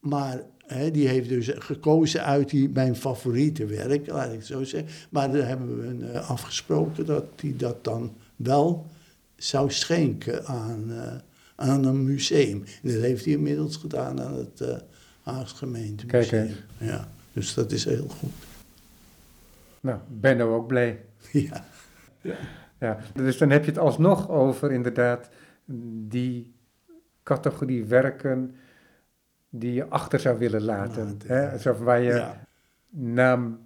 [0.00, 0.42] Maar
[0.92, 4.90] die heeft dus gekozen uit die, mijn favoriete werk, laat ik het zo zeggen.
[5.10, 8.86] Maar daar hebben we uh, afgesproken dat hij dat dan wel
[9.36, 11.12] zou schenken aan, uh,
[11.54, 12.64] aan een museum.
[12.82, 14.76] En dat heeft hij inmiddels gedaan aan het uh,
[15.22, 16.46] Haagse gemeentemuseum.
[16.46, 16.90] Kijk eens.
[16.90, 18.32] Ja, dus dat is heel goed.
[19.80, 21.00] Nou, Benno ook blij.
[21.32, 21.64] Ja.
[22.20, 22.36] ja.
[22.78, 22.98] ja.
[23.14, 25.28] Dus dan heb je het alsnog over inderdaad
[26.08, 26.54] die
[27.22, 28.54] categorie werken
[29.58, 31.04] die je achter zou willen laten.
[31.04, 31.58] Laten, hè?
[31.58, 32.46] Zo waar je Ja.
[32.90, 33.58] naam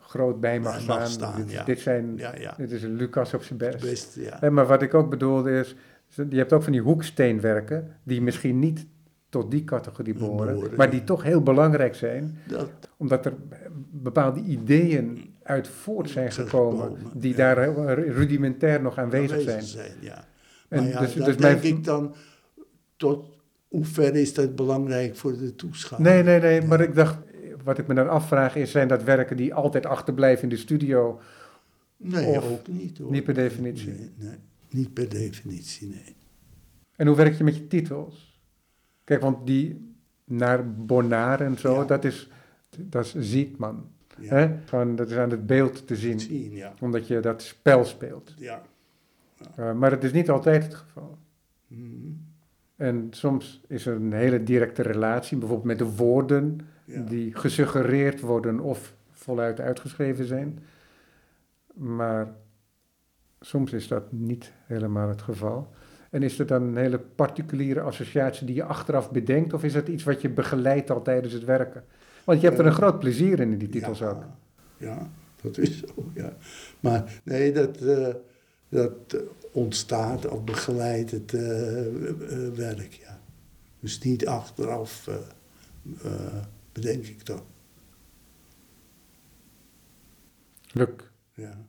[0.00, 1.36] groot bij mag, staan.
[1.36, 1.64] dit, ja.
[1.64, 3.80] dit, zijn, Ja, dit is Lucas op zijn best.
[3.80, 4.36] Best, ja.
[4.40, 5.76] Hè, maar wat ik ook bedoelde is,
[6.08, 8.86] je hebt ook van die hoeksteenwerken die misschien niet
[9.28, 13.32] tot die categorie behoren, maar die toch heel belangrijk zijn, Dat, omdat er
[13.90, 19.62] bepaalde ideeën uit voort zijn gekomen, gekomen, die daar rudimentair nog aanwezig zijn.
[19.62, 19.92] zijn.
[20.00, 20.24] Ja.
[20.68, 22.14] En dus- dus denk mijn- ik dan,
[22.96, 23.31] tot
[23.72, 26.12] hoe ver is dat belangrijk voor de toeschouwer?
[26.12, 27.18] Nee, nee, nee, maar ik dacht,
[27.64, 31.20] wat ik me dan afvraag is, zijn dat werken die altijd achterblijven in de studio?
[31.96, 33.10] Nee, Of ook niet hoor.
[33.10, 33.88] niet per definitie?
[33.92, 34.36] Nee, nee,
[34.70, 36.16] niet per definitie, nee.
[36.96, 38.40] En hoe werk je met je titels?
[39.04, 39.94] Kijk, want die
[40.24, 41.84] naar Bonaar en zo, Ja.
[41.84, 42.30] dat is,
[42.78, 43.90] dat is ziet man.
[44.20, 44.34] Ja.
[44.34, 44.50] Hè?
[44.64, 46.74] Gewoon, dat is aan het beeld te zien, Zien, ja.
[46.80, 48.34] omdat je dat spel speelt.
[48.38, 48.62] ja.
[49.58, 51.18] Uh, maar het is niet altijd het geval.
[51.66, 52.08] Mhm.
[52.76, 57.00] En soms is er een hele directe relatie, bijvoorbeeld met de woorden ja.
[57.00, 60.58] die gesuggereerd worden of voluit uitgeschreven zijn.
[61.74, 62.34] Maar
[63.40, 65.70] soms is dat niet helemaal het geval.
[66.10, 69.88] En is er dan een hele particuliere associatie die je achteraf bedenkt, of is dat
[69.88, 71.84] iets wat je begeleidt al tijdens het werken?
[72.24, 74.22] Want je hebt er een groot plezier in, in die titels ja, ook.
[74.76, 75.10] Ja,
[75.42, 76.32] dat is zo, ja.
[76.80, 78.14] Maar nee, dat, eh,
[78.68, 79.16] dat
[79.52, 83.20] ontstaat of begeleidt het eh, eh, werk, ja.
[83.80, 85.08] Dus niet achteraf,
[86.02, 86.42] eh,
[86.72, 87.42] bedenk ik dat.
[90.72, 90.88] Luc,
[91.34, 91.66] Ja,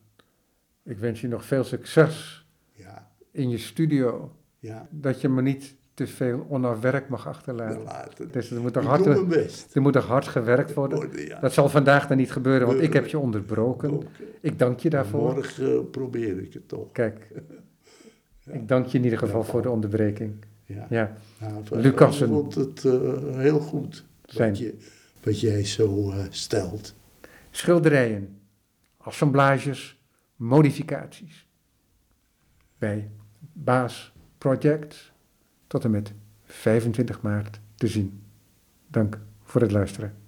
[0.82, 4.36] ik wens je nog veel succes ja, in je studio.
[4.58, 4.88] ja.
[4.90, 8.30] Dat je me niet te veel onafwerk mag achterlaten.
[8.30, 9.74] Dus er moet toch hard, doe mijn best.
[9.74, 10.98] er moet toch hard gewerkt worden.
[10.98, 11.40] Worden, ja.
[11.40, 14.02] Dat zal vandaag dan niet gebeuren, want ik heb je onderbroken.
[14.40, 15.34] Ik dank je daarvoor.
[15.34, 16.92] Morgen probeer ik het toch.
[16.92, 17.28] Kijk,
[18.46, 20.44] ik dank je in ieder geval voor de onderbreking.
[20.64, 20.86] Ja.
[20.90, 21.88] Ja, Nou.
[21.88, 22.92] Ik vond het eh,
[23.36, 24.78] heel goed wat, je,
[25.22, 26.94] wat jij zo eh, stelt.
[27.50, 28.38] schilderijen,
[28.96, 30.00] assemblages,
[30.36, 31.46] modificaties.
[32.78, 33.10] Bij
[33.52, 35.12] Baas Project
[35.66, 36.12] tot en met
[36.44, 38.22] 25 maart te zien.
[38.86, 40.23] Dank voor het luisteren.